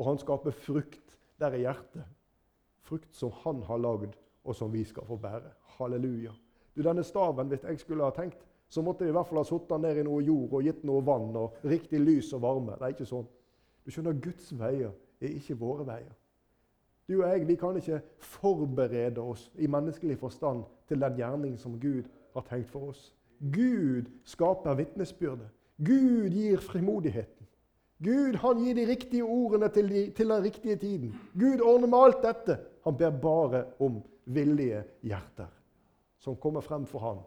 Og 0.00 0.06
han 0.06 0.18
skaper 0.18 0.54
frukt 0.56 1.16
der 1.40 1.54
i 1.56 1.64
hjertet. 1.64 2.06
Frukt 2.86 3.10
som 3.14 3.32
han 3.44 3.62
har 3.68 3.78
lagd, 3.78 4.14
og 4.44 4.56
som 4.56 4.72
vi 4.72 4.84
skal 4.84 5.04
få 5.06 5.18
bære. 5.20 5.52
Halleluja. 5.76 6.32
Du, 6.76 6.82
Denne 6.82 7.04
staven, 7.04 7.48
hvis 7.48 7.64
jeg 7.64 7.78
skulle 7.80 8.06
ha 8.06 8.14
tenkt, 8.14 8.40
så 8.68 8.82
måtte 8.82 9.04
vi 9.04 9.10
i 9.10 9.12
hvert 9.12 9.26
fall 9.26 9.42
ha 9.42 9.44
satt 9.44 9.68
den 9.68 9.82
ned 9.84 9.98
i 10.00 10.06
noe 10.06 10.22
jord 10.22 10.54
og 10.54 10.64
gitt 10.64 10.84
noe 10.86 11.02
vann 11.04 11.34
og 11.36 11.58
riktig 11.66 12.00
lys 12.00 12.30
og 12.38 12.42
varme. 12.44 12.76
Det 12.78 12.86
er 12.86 12.94
ikke 12.94 13.08
sånn. 13.10 13.26
Du 13.84 13.90
skjønner, 13.90 14.18
Guds 14.22 14.52
veier 14.56 14.92
er 15.20 15.34
ikke 15.34 15.58
våre 15.58 15.86
veier. 15.88 16.12
Du 17.10 17.16
og 17.18 17.26
jeg 17.26 17.48
vi 17.48 17.56
kan 17.58 17.76
ikke 17.76 17.98
forberede 18.22 19.20
oss 19.20 19.48
i 19.58 19.66
menneskelig 19.66 20.20
forstand 20.20 20.62
til 20.86 21.00
den 21.02 21.16
gjerning 21.18 21.56
som 21.58 21.74
Gud 21.82 22.06
har 22.36 22.46
tenkt 22.46 22.70
for 22.70 22.92
oss. 22.92 23.08
Gud 23.40 24.06
skaper 24.24 24.78
vitnesbyrde. 24.78 25.48
Gud 25.82 26.30
gir 26.30 26.62
frimodigheten. 26.62 27.39
Gud 28.00 28.38
han 28.40 28.62
gir 28.64 28.74
de 28.74 28.86
riktige 28.88 29.24
ordene 29.24 29.68
til, 29.68 29.88
de, 29.88 30.10
til 30.16 30.28
den 30.28 30.42
riktige 30.44 30.76
tiden. 30.76 31.14
Gud 31.34 31.60
ordner 31.60 31.88
med 31.88 31.98
alt 31.98 32.22
dette. 32.24 32.56
Han 32.84 32.96
ber 32.96 33.10
bare 33.20 33.64
om 33.80 34.00
villige 34.24 34.84
hjerter 35.02 35.50
som 36.20 36.36
kommer 36.36 36.60
frem 36.60 36.86
for 36.86 36.98
ham. 36.98 37.20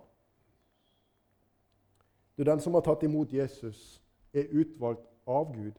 Du, 2.37 2.43
Den 2.43 2.59
som 2.59 2.73
har 2.73 2.81
tatt 2.81 3.03
imot 3.05 3.33
Jesus, 3.33 4.01
er 4.33 4.49
utvalgt 4.49 5.05
av 5.29 5.53
Gud. 5.53 5.77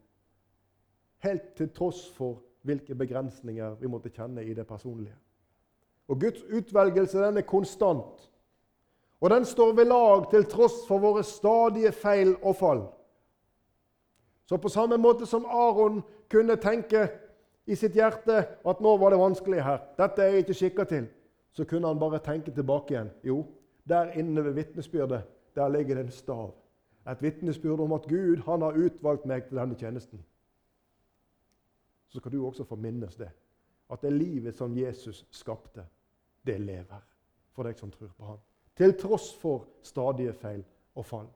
Helt 1.24 1.54
til 1.58 1.70
tross 1.74 2.06
for 2.14 2.42
hvilke 2.62 2.94
begrensninger 2.94 3.74
vi 3.80 3.90
måtte 3.90 4.12
kjenne 4.14 4.44
i 4.44 4.54
det 4.54 4.66
personlige. 4.66 5.16
Og 6.08 6.20
Guds 6.20 6.42
utvelgelse 6.42 7.18
den 7.18 7.40
er 7.40 7.48
konstant. 7.48 8.30
Og 9.20 9.30
den 9.30 9.44
står 9.44 9.72
ved 9.72 9.88
lag 9.88 10.28
til 10.30 10.44
tross 10.44 10.84
for 10.88 11.02
våre 11.02 11.24
stadige 11.24 11.92
feil 11.92 12.36
og 12.42 12.56
fall. 12.56 12.84
Så 14.44 14.58
på 14.58 14.68
samme 14.68 14.96
måte 15.00 15.26
som 15.26 15.46
Aron 15.46 16.02
kunne 16.30 16.56
tenke 16.56 17.08
i 17.66 17.76
sitt 17.76 17.96
hjerte 17.96 18.42
at 18.64 18.80
nå 18.84 18.96
var 19.00 19.14
det 19.14 19.20
vanskelig 19.20 19.62
her, 19.64 19.78
dette 19.96 20.22
er 20.22 20.34
jeg 20.34 20.44
ikke 20.44 20.58
skikka 20.58 20.84
til, 20.88 21.06
så 21.54 21.64
kunne 21.64 21.88
han 21.88 22.00
bare 22.00 22.20
tenke 22.20 22.52
tilbake 22.52 22.92
igjen. 22.94 23.10
Jo, 23.24 23.38
der 23.88 24.12
inne 24.18 24.44
ved 24.44 24.52
vitnesbyrdet, 24.58 25.22
der 25.54 25.68
ligger 25.68 25.94
det 25.94 26.04
en 26.04 26.12
stav. 26.12 26.52
Et 27.10 27.22
vitnesbyrd 27.22 27.80
om 27.80 27.92
at 27.92 28.08
Gud 28.08 28.42
han 28.46 28.62
har 28.62 28.76
utvalgt 28.76 29.26
meg 29.28 29.48
til 29.48 29.60
denne 29.60 29.76
tjenesten. 29.76 30.20
Så 32.08 32.20
skal 32.20 32.32
du 32.32 32.46
også 32.46 32.64
få 32.64 32.76
minnes 32.76 33.16
det. 33.16 33.30
At 33.90 34.02
det 34.02 34.12
livet 34.12 34.56
som 34.56 34.76
Jesus 34.76 35.26
skapte, 35.30 35.84
det 36.46 36.60
lever 36.60 37.00
for 37.52 37.68
deg 37.68 37.78
som 37.78 37.90
tror 37.92 38.12
på 38.16 38.28
ham. 38.28 38.38
Til 38.76 38.96
tross 38.98 39.30
for 39.38 39.66
stadige 39.82 40.32
feil 40.32 40.64
og 40.94 41.06
fall. 41.06 41.28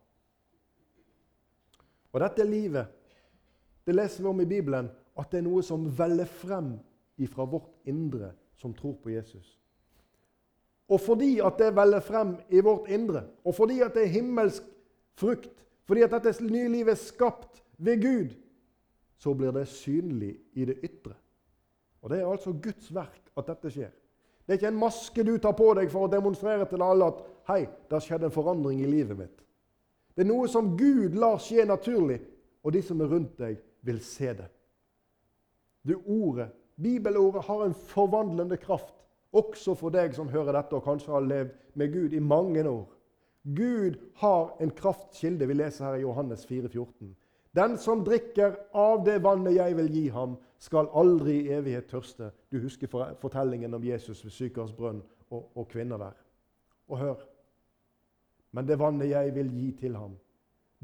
Og 2.12 2.21
dette 2.21 2.44
livet, 2.44 2.87
det 3.88 3.94
leser 3.96 4.20
vi 4.22 4.29
om 4.29 4.40
i 4.40 4.46
Bibelen, 4.46 4.90
at 5.16 5.31
det 5.33 5.40
er 5.40 5.46
noe 5.46 5.62
som 5.64 5.87
veller 5.96 6.29
frem 6.29 6.74
ifra 7.16 7.46
vårt 7.48 7.70
indre 7.88 8.35
som 8.61 8.74
tror 8.77 8.98
på 9.01 9.14
Jesus. 9.14 9.55
Og 10.92 11.01
fordi 11.01 11.38
at 11.44 11.57
det 11.57 11.70
veller 11.77 12.05
frem 12.05 12.35
i 12.53 12.61
vårt 12.61 12.90
indre, 12.92 13.22
og 13.44 13.55
fordi 13.57 13.81
at 13.85 13.96
det 13.96 14.05
er 14.05 14.12
himmelsk 14.18 14.66
frukt, 15.16 15.64
fordi 15.88 16.05
at 16.05 16.12
dette 16.12 16.44
nye 16.44 16.68
livet 16.68 16.92
er 16.92 17.01
skapt 17.01 17.62
ved 17.79 18.03
Gud, 18.03 18.37
så 19.16 19.33
blir 19.35 19.57
det 19.57 19.64
synlig 19.72 20.35
i 20.53 20.68
det 20.68 20.77
ytre. 20.85 21.16
Og 22.03 22.11
Det 22.11 22.20
er 22.20 22.29
altså 22.29 22.53
Guds 22.53 22.94
verk 22.94 23.33
at 23.37 23.48
dette 23.48 23.70
skjer. 23.72 23.90
Det 24.44 24.53
er 24.53 24.61
ikke 24.61 24.68
en 24.68 24.81
maske 24.85 25.24
du 25.24 25.38
tar 25.38 25.57
på 25.57 25.72
deg 25.81 25.88
for 25.92 26.07
å 26.07 26.12
demonstrere 26.12 26.68
til 26.68 26.85
alle 26.85 27.09
at 27.09 27.24
hei, 27.48 27.62
det 27.64 27.96
har 27.96 28.05
skjedd 28.05 28.29
en 28.29 28.37
forandring 28.37 28.85
i 28.85 28.90
livet 28.90 29.18
mitt. 29.18 29.40
Det 30.12 30.24
er 30.24 30.29
noe 30.29 30.48
som 30.48 30.74
Gud 30.77 31.16
lar 31.16 31.40
skje 31.40 31.64
naturlig, 31.64 32.20
og 32.62 32.72
de 32.72 32.83
som 32.85 33.01
er 33.01 33.11
rundt 33.12 33.35
deg, 33.40 33.59
vil 33.83 34.01
se 34.05 34.33
det. 34.35 34.49
Du, 35.88 35.95
ordet, 36.07 36.51
Bibelordet 36.79 37.43
har 37.45 37.64
en 37.64 37.75
forvandlende 37.75 38.57
kraft 38.57 38.95
også 39.33 39.75
for 39.77 39.93
deg 39.93 40.14
som 40.17 40.31
hører 40.33 40.55
dette 40.57 40.77
og 40.79 40.85
kanskje 40.87 41.12
har 41.12 41.25
levd 41.27 41.57
med 41.79 41.93
Gud 41.93 42.14
i 42.17 42.21
mange 42.23 42.62
år. 42.69 42.87
Gud 43.43 43.99
har 44.21 44.55
en 44.61 44.71
kraftkilde. 44.71 45.47
Vi 45.47 45.57
leser 45.57 45.85
her 45.85 45.99
i 45.99 46.05
Johannes 46.05 46.47
4, 46.47 46.69
14. 46.69 47.17
Den 47.57 47.79
som 47.79 48.05
drikker 48.05 48.57
av 48.77 49.05
det 49.05 49.19
vannet 49.25 49.57
jeg 49.57 49.77
vil 49.77 49.91
gi 49.93 50.05
ham, 50.14 50.37
skal 50.59 50.91
aldri 50.99 51.37
i 51.45 51.53
evighet 51.55 51.87
tørste. 51.87 52.33
Du 52.51 52.59
husker 52.59 52.91
fortellingen 53.21 53.75
om 53.75 53.85
Jesus 53.85 54.25
ved 54.25 54.35
Sykars 54.35 54.73
brønn 54.75 55.01
og, 55.31 55.51
og 55.55 55.69
kvinner 55.71 56.01
der. 56.03 56.17
Og 56.88 56.99
hør 56.99 57.27
Men 58.51 58.67
det 58.67 58.79
vannet 58.81 59.11
jeg 59.11 59.35
vil 59.35 59.51
gi 59.53 59.73
til 59.77 59.97
ham, 59.97 60.17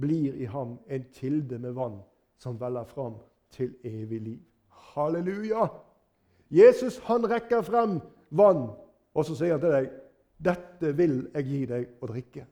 blir 0.01 0.35
i 0.37 0.45
ham 0.45 0.77
en 0.87 1.07
kilde 1.15 1.59
med 1.59 1.73
vann 1.73 2.03
som 2.39 2.61
veller 2.61 2.85
fram 2.85 3.15
til 3.51 3.75
evig 3.85 4.21
liv. 4.21 4.41
Halleluja! 4.69 5.67
Jesus 6.51 6.99
han 6.99 7.31
rekker 7.31 7.63
frem 7.63 8.01
vann, 8.31 8.69
og 9.15 9.25
så 9.25 9.37
sier 9.39 9.57
han 9.57 9.61
til 9.61 9.73
deg, 9.73 9.91
'Dette 10.45 10.97
vil 10.97 11.29
jeg 11.35 11.45
gi 11.45 11.65
deg 11.67 11.87
å 12.03 12.07
drikke'. 12.07 12.47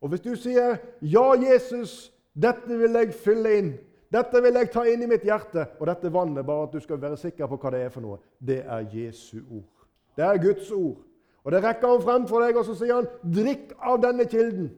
Og 0.00 0.08
hvis 0.08 0.20
du 0.20 0.34
sier, 0.34 0.76
'Ja, 1.02 1.32
Jesus, 1.32 2.12
dette 2.34 2.78
vil 2.78 2.92
jeg 2.92 3.14
fylle 3.14 3.58
inn', 3.58 3.78
'Dette 4.12 4.42
vil 4.42 4.54
jeg 4.54 4.70
ta 4.70 4.82
inn 4.82 5.02
i 5.02 5.06
mitt 5.06 5.22
hjerte', 5.22 5.66
og 5.80 5.86
dette 5.86 6.12
vannet, 6.12 6.46
bare 6.46 6.62
at 6.62 6.72
du 6.72 6.80
skal 6.80 7.00
være 7.00 7.16
sikker 7.16 7.46
på 7.46 7.56
hva 7.56 7.70
det 7.70 7.82
er 7.82 7.88
for 7.88 8.00
noe, 8.00 8.18
det 8.40 8.64
er 8.66 8.86
Jesu 8.92 9.38
ord. 9.50 9.86
Det 10.16 10.24
er 10.24 10.42
Guds 10.42 10.70
ord. 10.70 10.96
Og 11.44 11.52
det 11.52 11.64
rekker 11.64 11.88
han 11.88 12.02
frem 12.02 12.28
for 12.28 12.40
deg, 12.40 12.56
og 12.56 12.64
så 12.64 12.74
sier 12.74 12.94
han, 12.94 13.06
'Drikk 13.24 13.72
av 13.78 14.02
denne 14.02 14.24
kilden'. 14.24 14.70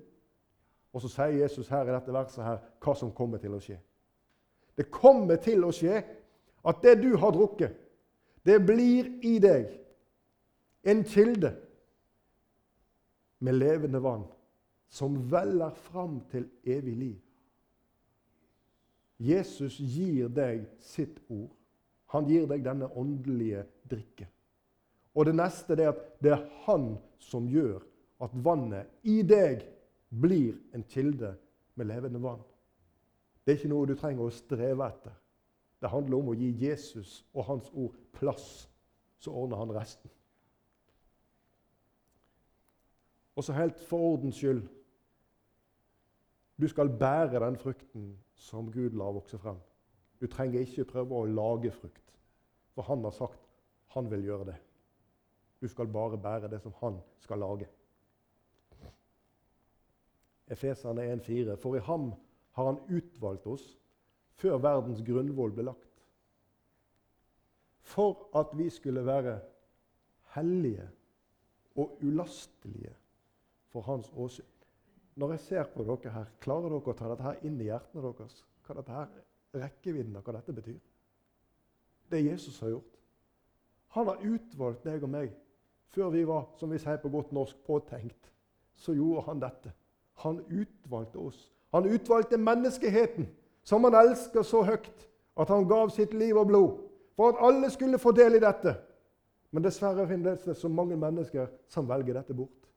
Og 0.92 1.00
så 1.00 1.08
sier 1.08 1.42
Jesus 1.42 1.68
her 1.68 1.82
i 1.82 1.94
dette 1.94 2.12
verset 2.12 2.44
her, 2.44 2.58
hva 2.84 2.94
som 2.94 3.12
kommer 3.12 3.38
til 3.38 3.54
å 3.54 3.60
skje. 3.60 3.78
Det 4.80 4.86
kommer 4.88 5.36
til 5.44 5.66
å 5.66 5.72
skje 5.76 5.98
at 6.64 6.78
det 6.80 6.94
du 7.02 7.10
har 7.20 7.34
drukket, 7.36 7.74
det 8.48 8.56
blir 8.64 9.10
i 9.28 9.34
deg 9.42 9.74
en 10.88 11.02
kilde 11.04 11.50
med 13.44 13.58
levende 13.60 14.00
vann 14.00 14.24
som 14.88 15.18
veller 15.28 15.76
fram 15.90 16.22
til 16.32 16.48
evig 16.64 16.96
liv. 16.96 17.18
Jesus 19.20 19.76
gir 19.76 20.32
deg 20.32 20.64
sitt 20.80 21.20
ord. 21.28 21.52
Han 22.16 22.24
gir 22.26 22.48
deg 22.48 22.64
denne 22.64 22.88
åndelige 22.96 23.66
drikken. 23.90 24.30
Og 25.12 25.28
det 25.28 25.36
neste 25.36 25.76
er 25.76 25.92
at 25.92 26.00
det 26.24 26.32
er 26.38 26.46
han 26.64 26.94
som 27.20 27.44
gjør 27.52 27.82
at 28.24 28.32
vannet 28.32 28.88
i 29.04 29.20
deg 29.20 29.66
blir 30.08 30.56
en 30.72 30.86
kilde 30.88 31.34
med 31.76 31.92
levende 31.92 32.22
vann. 32.22 32.40
Det 33.44 33.52
er 33.52 33.58
ikke 33.58 33.72
noe 33.72 33.88
du 33.88 33.96
trenger 33.98 34.26
å 34.26 34.34
streve 34.34 34.86
etter. 34.86 35.14
Det 35.80 35.88
handler 35.88 36.18
om 36.18 36.32
å 36.32 36.36
gi 36.36 36.50
Jesus 36.60 37.20
og 37.32 37.46
hans 37.48 37.70
ord 37.72 37.96
plass, 38.12 38.68
så 39.20 39.32
ordner 39.32 39.60
han 39.60 39.72
resten. 39.72 40.10
Og 43.36 43.46
så 43.46 43.56
helt 43.56 43.80
for 43.88 44.12
ordens 44.12 44.36
skyld 44.36 44.66
Du 46.60 46.66
skal 46.68 46.90
bære 46.92 47.40
den 47.40 47.56
frukten 47.56 48.10
som 48.36 48.66
Gud 48.72 48.92
lar 48.92 49.14
vokse 49.16 49.38
frem. 49.40 49.56
Du 50.20 50.26
trenger 50.28 50.60
ikke 50.60 50.84
prøve 50.84 51.16
å 51.16 51.28
lage 51.28 51.70
frukt, 51.72 52.18
for 52.74 52.84
han 52.84 53.00
har 53.06 53.14
sagt 53.16 53.46
han 53.94 54.10
vil 54.10 54.26
gjøre 54.28 54.50
det. 54.50 54.56
Du 55.60 55.68
skal 55.68 55.88
bare 55.88 56.18
bære 56.20 56.50
det 56.52 56.60
som 56.60 56.74
han 56.80 56.98
skal 57.24 57.40
lage. 57.40 57.68
Efeserne 60.50 61.06
1,4.: 61.14 61.56
For 61.56 61.76
i 61.76 61.80
ham 61.88 62.12
har 62.56 62.72
han 62.72 62.80
utvalgt 62.88 63.46
oss 63.46 63.66
før 64.40 64.58
verdens 64.62 65.02
grunnvoll 65.06 65.52
ble 65.56 65.70
lagt. 65.70 65.86
for 67.90 68.28
at 68.38 68.52
vi 68.54 68.70
skulle 68.70 69.02
være 69.06 69.40
hellige 70.34 70.88
og 71.74 71.98
ulastelige 72.02 72.94
for 73.68 73.80
hans 73.80 74.12
åsyn. 74.16 74.44
Når 75.14 75.30
jeg 75.30 75.40
ser 75.40 75.64
på 75.64 75.84
dere 75.84 76.12
her, 76.12 76.24
klarer 76.40 76.68
dere 76.68 76.92
å 76.92 76.94
ta 76.94 77.08
dette 77.10 77.26
her 77.26 77.42
inn 77.42 77.58
i 77.60 77.66
hjertene 77.66 78.04
deres? 78.04 78.44
Hva 78.66 78.76
dette 78.78 78.94
her, 78.94 79.08
rekkevidden 79.64 80.16
av 80.16 80.22
hva 80.22 80.36
dette 80.38 80.54
betyr? 80.54 80.78
Det 82.10 82.22
Jesus 82.24 82.60
har 82.60 82.76
gjort. 82.76 82.98
Han 83.96 84.06
har 84.06 84.22
utvalgt 84.22 84.84
deg 84.86 85.02
og 85.02 85.10
meg 85.10 85.34
før 85.90 86.12
vi 86.14 86.22
var, 86.24 86.46
som 86.58 86.70
vi 86.70 86.78
sier 86.78 87.00
på 87.02 87.10
godt 87.10 87.32
norsk, 87.34 87.58
påtenkt. 87.66 88.30
Så 88.78 88.94
gjorde 88.94 89.26
han 89.26 89.42
dette. 89.42 89.72
Han 90.22 90.38
utvalgte 90.46 91.18
oss. 91.18 91.40
Han 91.72 91.86
utvalgte 91.86 92.38
menneskeheten, 92.38 93.28
som 93.64 93.84
han 93.84 93.94
elsker 93.94 94.42
så 94.42 94.62
høyt 94.66 95.06
at 95.40 95.48
han 95.48 95.68
gav 95.68 95.90
sitt 95.94 96.14
liv 96.14 96.36
og 96.36 96.48
blod 96.50 96.78
for 97.16 97.32
at 97.32 97.42
alle 97.46 97.70
skulle 97.70 98.00
få 98.00 98.12
del 98.16 98.38
i 98.38 98.42
dette. 98.42 98.74
Men 99.50 99.64
dessverre 99.64 100.06
finnes 100.08 100.42
det 100.46 100.56
så 100.56 100.68
mange 100.68 100.96
mennesker 100.96 101.48
som 101.68 101.88
velger 101.88 102.16
dette 102.16 102.34
bort. 102.34 102.68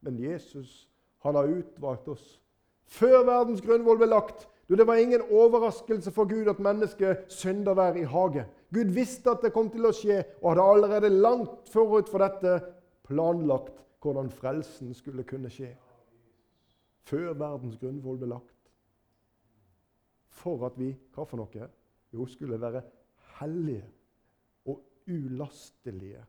Men 0.00 0.18
Jesus 0.20 0.88
han 1.20 1.36
har 1.36 1.50
utvalgt 1.52 2.08
oss. 2.08 2.40
Før 2.88 3.24
verdens 3.28 3.60
grunnvoll 3.60 4.00
ble 4.00 4.08
lagt. 4.08 4.46
Du, 4.68 4.76
det 4.78 4.86
var 4.86 5.00
ingen 5.02 5.22
overraskelse 5.30 6.12
for 6.14 6.30
Gud 6.30 6.48
at 6.48 6.62
mennesket 6.62 7.26
synder 7.28 7.74
der 7.76 7.98
i 8.00 8.06
hage. 8.08 8.46
Gud 8.72 8.94
visste 8.94 9.34
at 9.34 9.44
det 9.44 9.52
kom 9.52 9.68
til 9.70 9.88
å 9.88 9.92
skje, 9.94 10.22
og 10.40 10.52
hadde 10.52 10.66
allerede 10.72 11.10
langt 11.10 11.68
forut 11.72 12.08
for 12.08 12.22
dette 12.22 12.60
planlagt 13.08 13.76
hvordan 14.00 14.30
frelsen 14.32 14.94
skulle 14.96 15.26
kunne 15.28 15.50
skje. 15.52 15.74
Før 17.08 17.32
verdens 17.34 17.78
grunnvoll 17.80 18.18
ble 18.20 18.28
lagt. 18.30 18.72
For 20.40 20.66
at 20.66 20.76
vi 20.78 20.92
hva 21.14 21.26
for 21.26 21.40
noe? 21.40 21.70
Jo, 22.12 22.26
skulle 22.26 22.60
være 22.60 22.82
hellige 23.40 23.86
og 24.66 24.82
ulastelige 25.08 26.24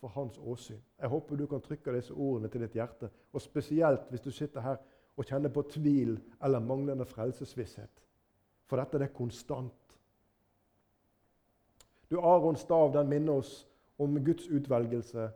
for 0.00 0.08
hans 0.08 0.38
åsyn. 0.38 0.80
Jeg 0.98 1.08
håper 1.08 1.36
du 1.36 1.46
kan 1.46 1.60
trykke 1.60 1.94
disse 1.94 2.14
ordene 2.14 2.48
til 2.50 2.64
ditt 2.64 2.74
hjerte, 2.76 3.10
og 3.32 3.42
spesielt 3.42 4.08
hvis 4.10 4.24
du 4.24 4.30
sitter 4.30 4.60
her 4.60 4.80
og 5.16 5.28
kjenner 5.28 5.52
på 5.52 5.62
tvil 5.70 6.16
eller 6.42 6.64
manglende 6.64 7.06
frelsesvisshet. 7.06 8.02
For 8.66 8.80
dette 8.80 8.98
er 9.04 9.14
konstant. 9.14 9.98
Du, 12.10 12.18
Arons 12.20 12.60
stav 12.60 12.92
den 12.92 13.08
minner 13.08 13.40
oss 13.40 13.66
om 13.98 14.16
Guds 14.24 14.48
utvelgelse 14.48 15.28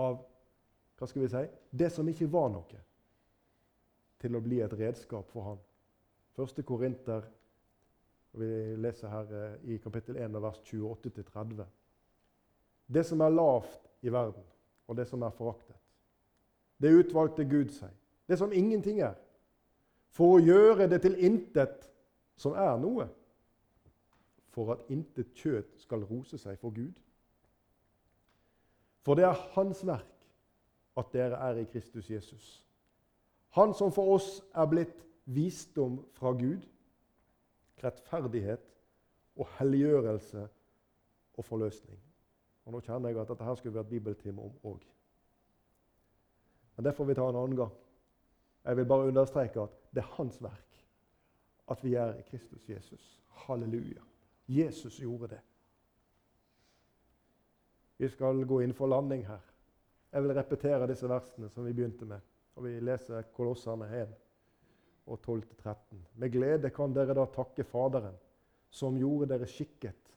av 0.00 0.20
hva 0.96 1.08
skal 1.08 1.24
vi 1.24 1.30
si, 1.32 1.42
det 1.72 1.90
som 1.92 2.08
ikke 2.08 2.28
var 2.30 2.50
noe, 2.52 2.80
til 4.20 4.36
å 4.36 4.42
bli 4.44 4.60
et 4.62 4.74
redskap 4.76 5.28
for 5.32 5.48
han. 5.50 5.60
Første 6.36 6.62
Korinter 6.62 7.26
Vi 8.32 8.46
leser 8.78 9.10
her 9.10 9.30
eh, 9.34 9.54
i 9.74 9.76
kapittel 9.82 10.14
1, 10.22 10.36
vers 10.38 10.60
28-30. 10.62 11.64
Det 12.86 13.02
som 13.06 13.20
er 13.26 13.32
lavt 13.34 13.88
i 14.06 14.12
verden, 14.12 14.44
og 14.86 14.96
det 14.96 15.08
som 15.10 15.22
er 15.26 15.34
foraktet. 15.34 15.74
Det 16.78 16.92
utvalgte 16.94 17.44
Gud 17.44 17.72
seg. 17.74 17.90
Det 18.30 18.38
som 18.38 18.52
ingenting 18.54 19.00
er. 19.02 19.18
For 20.14 20.36
å 20.36 20.44
gjøre 20.44 20.86
det 20.86 21.02
til 21.02 21.18
intet 21.18 21.90
som 22.38 22.54
er 22.54 22.78
noe. 22.78 23.08
For 24.54 24.76
at 24.76 24.86
intet 24.94 25.34
kjøtt 25.34 25.82
skal 25.82 26.06
rose 26.06 26.38
seg 26.38 26.58
for 26.62 26.70
Gud. 26.74 26.94
For 29.02 29.18
det 29.18 29.26
er 29.26 29.46
Hans 29.56 29.82
verk 29.86 30.26
at 30.98 31.12
dere 31.12 31.38
er 31.50 31.62
i 31.62 31.68
Kristus 31.70 32.10
Jesus. 32.10 32.60
Han 33.56 33.74
som 33.74 33.92
for 33.92 34.14
oss 34.14 34.28
er 34.54 34.68
blitt 34.70 35.06
visdom 35.24 35.98
fra 36.14 36.32
Gud 36.38 36.62
rettferdighet 37.84 38.62
og 39.36 39.48
helliggjørelse 39.58 40.48
og 41.34 41.44
forløsning. 41.44 41.98
Og 42.64 42.72
Nå 42.72 42.80
kjenner 42.84 43.10
jeg 43.10 43.20
at 43.22 43.30
dette 43.32 43.44
her 43.44 43.56
skulle 43.58 43.78
vært 43.78 43.90
bibeltime 43.90 44.42
om 44.42 44.56
òg. 44.68 44.82
Men 46.76 46.86
det 46.86 46.94
får 46.96 47.08
vi 47.08 47.16
ta 47.18 47.28
en 47.28 47.38
annen 47.40 47.56
gang. 47.56 47.72
Jeg 48.64 48.76
vil 48.76 48.88
bare 48.88 49.08
understreke 49.08 49.62
at 49.62 49.78
det 49.94 50.02
er 50.02 50.14
hans 50.18 50.42
verk 50.42 50.82
at 51.70 51.84
vi 51.84 51.94
er 51.94 52.14
i 52.18 52.22
Kristus 52.26 52.68
Jesus. 52.68 53.20
Halleluja. 53.46 54.02
Jesus 54.48 54.98
gjorde 55.00 55.28
det. 55.28 55.40
Vi 57.96 58.08
skal 58.08 58.44
gå 58.46 58.60
inn 58.60 58.74
for 58.74 58.90
landing 58.90 59.26
her. 59.26 59.42
Jeg 60.12 60.22
vil 60.22 60.34
repetere 60.34 60.88
disse 60.90 61.08
versene 61.08 61.48
som 61.48 61.64
vi 61.64 61.72
begynte 61.72 62.04
med. 62.04 62.20
Og 62.60 62.66
Vi 62.66 62.74
leser 62.84 63.24
Kolossene 63.32 63.86
1 64.02 64.10
og 65.08 65.16
12-13. 65.24 66.00
Med 66.20 66.32
glede 66.34 66.68
kan 66.76 66.92
dere 66.92 67.14
da 67.16 67.24
takke 67.32 67.64
Faderen, 67.64 68.18
som 68.68 68.98
gjorde 69.00 69.30
dere 69.30 69.48
skikket 69.48 70.10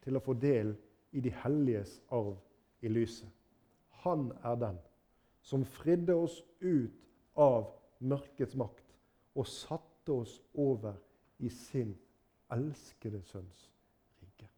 til 0.00 0.16
å 0.16 0.22
få 0.24 0.32
del 0.40 0.72
i 1.12 1.20
de 1.20 1.32
helliges 1.42 1.98
arv 2.08 2.38
i 2.80 2.88
lyset. 2.88 3.28
Han 4.00 4.30
er 4.40 4.56
den 4.62 4.80
som 5.44 5.66
fridde 5.76 6.16
oss 6.16 6.40
ut 6.64 7.04
av 7.36 7.68
mørkets 8.00 8.56
makt 8.56 8.96
og 9.36 9.52
satte 9.52 10.16
oss 10.22 10.38
over 10.56 10.96
i 11.44 11.52
sin 11.52 11.92
elskede 12.56 13.20
sønns 13.28 13.66
rike. 14.24 14.48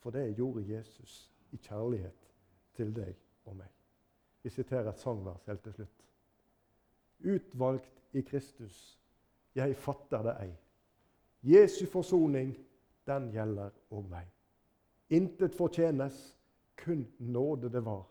For 0.00 0.16
det 0.16 0.30
gjorde 0.32 0.64
Jesus 0.64 1.26
i 1.52 1.60
kjærlighet 1.60 2.32
til 2.72 2.96
deg 2.96 3.12
og 3.44 3.60
meg. 3.60 3.70
Vi 4.40 4.56
siterer 4.56 4.94
et 4.94 5.04
sangvers 5.04 5.44
helt 5.44 5.66
til 5.68 5.76
slutt. 5.82 6.04
Utvalgt 7.24 8.02
i 8.12 8.20
Kristus. 8.20 8.98
Jeg 9.54 9.76
fatter 9.76 10.22
det 10.22 10.34
ei. 10.42 10.52
Jesu 11.42 11.86
forsoning, 11.86 12.54
den 13.06 13.30
gjelder 13.32 13.70
òg 13.90 14.08
meg. 14.10 14.26
Intet 15.10 15.54
fortjenes, 15.56 16.36
kun 16.78 17.06
nåde 17.18 17.70
det 17.72 17.84
var, 17.84 18.04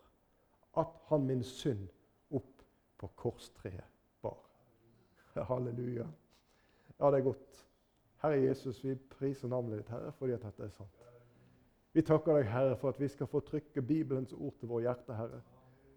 at 0.76 0.96
han 1.08 1.26
min 1.26 1.42
synd 1.42 1.86
opp 2.30 2.64
på 2.98 3.10
korstreet 3.16 3.86
bar. 4.22 4.40
Halleluja. 5.34 6.06
Ja, 6.98 7.10
det 7.10 7.18
er 7.20 7.24
godt. 7.24 7.64
Herre 8.22 8.40
Jesus, 8.42 8.84
vi 8.84 8.94
priser 8.94 9.48
navnet 9.48 9.78
ditt, 9.78 9.92
Herre, 9.92 10.12
fordi 10.12 10.34
at 10.34 10.42
dette 10.42 10.66
er 10.66 10.74
sant. 10.74 11.04
Vi 11.94 12.02
takker 12.02 12.34
deg, 12.36 12.48
Herre, 12.50 12.76
for 12.76 12.90
at 12.90 13.00
vi 13.00 13.08
skal 13.08 13.30
få 13.30 13.40
trykke 13.40 13.82
Bibelens 13.82 14.32
ord 14.32 14.56
til 14.58 14.68
våre 14.68 14.88
hjerter, 14.88 15.14
Herre. 15.14 15.40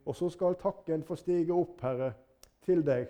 Og 0.05 0.15
så 0.15 0.29
skal 0.29 0.55
takken 0.61 1.03
få 1.03 1.17
stige 1.17 1.53
opp, 1.53 1.81
Herre, 1.81 2.13
til 2.65 2.85
deg 2.85 3.09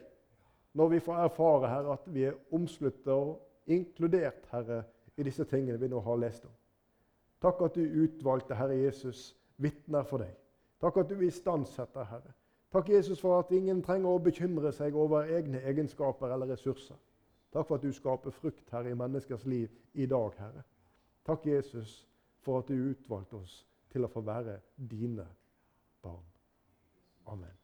når 0.73 0.89
vi 0.93 0.99
får 1.03 1.23
erfare 1.25 1.69
Herre, 1.69 1.93
at 1.93 2.05
vi 2.13 2.23
er 2.23 2.37
omsluttet 2.55 3.11
og 3.11 3.41
inkludert 3.67 4.47
Herre, 4.51 4.83
i 5.17 5.23
disse 5.27 5.43
tingene 5.45 5.79
vi 5.79 5.89
nå 5.91 5.99
har 5.99 6.15
lest 6.17 6.45
om. 6.47 6.53
Takk 7.43 7.59
at 7.65 7.75
du 7.75 8.03
utvalgte, 8.03 8.55
Herre 8.55 8.77
Jesus, 8.79 9.35
vitner 9.57 10.05
for 10.07 10.23
deg. 10.23 10.31
Takk 10.81 10.97
at 10.97 11.09
du 11.09 11.19
istandsetter, 11.25 12.07
Herre. 12.07 12.33
Takk, 12.71 12.89
Jesus, 12.89 13.19
for 13.19 13.39
at 13.39 13.51
ingen 13.51 13.81
trenger 13.83 14.09
å 14.09 14.23
bekymre 14.23 14.71
seg 14.71 14.95
over 14.95 15.27
egne 15.27 15.59
egenskaper 15.67 16.31
eller 16.31 16.53
ressurser. 16.53 16.95
Takk 17.51 17.67
for 17.67 17.75
at 17.77 17.83
du 17.83 17.91
skaper 17.91 18.31
frukt, 18.31 18.69
Herre, 18.71 18.93
i 18.93 18.97
menneskers 18.97 19.45
liv 19.45 19.67
i 19.93 20.07
dag, 20.07 20.31
Herre. 20.39 20.63
Takk, 21.27 21.45
Jesus, 21.51 21.99
for 22.39 22.63
at 22.63 22.71
du 22.71 22.93
utvalgte 22.93 23.41
oss 23.43 23.57
til 23.91 24.07
å 24.07 24.11
få 24.11 24.23
være 24.25 24.61
dine 24.77 25.27
barn. 26.01 26.29
Amen. 27.27 27.60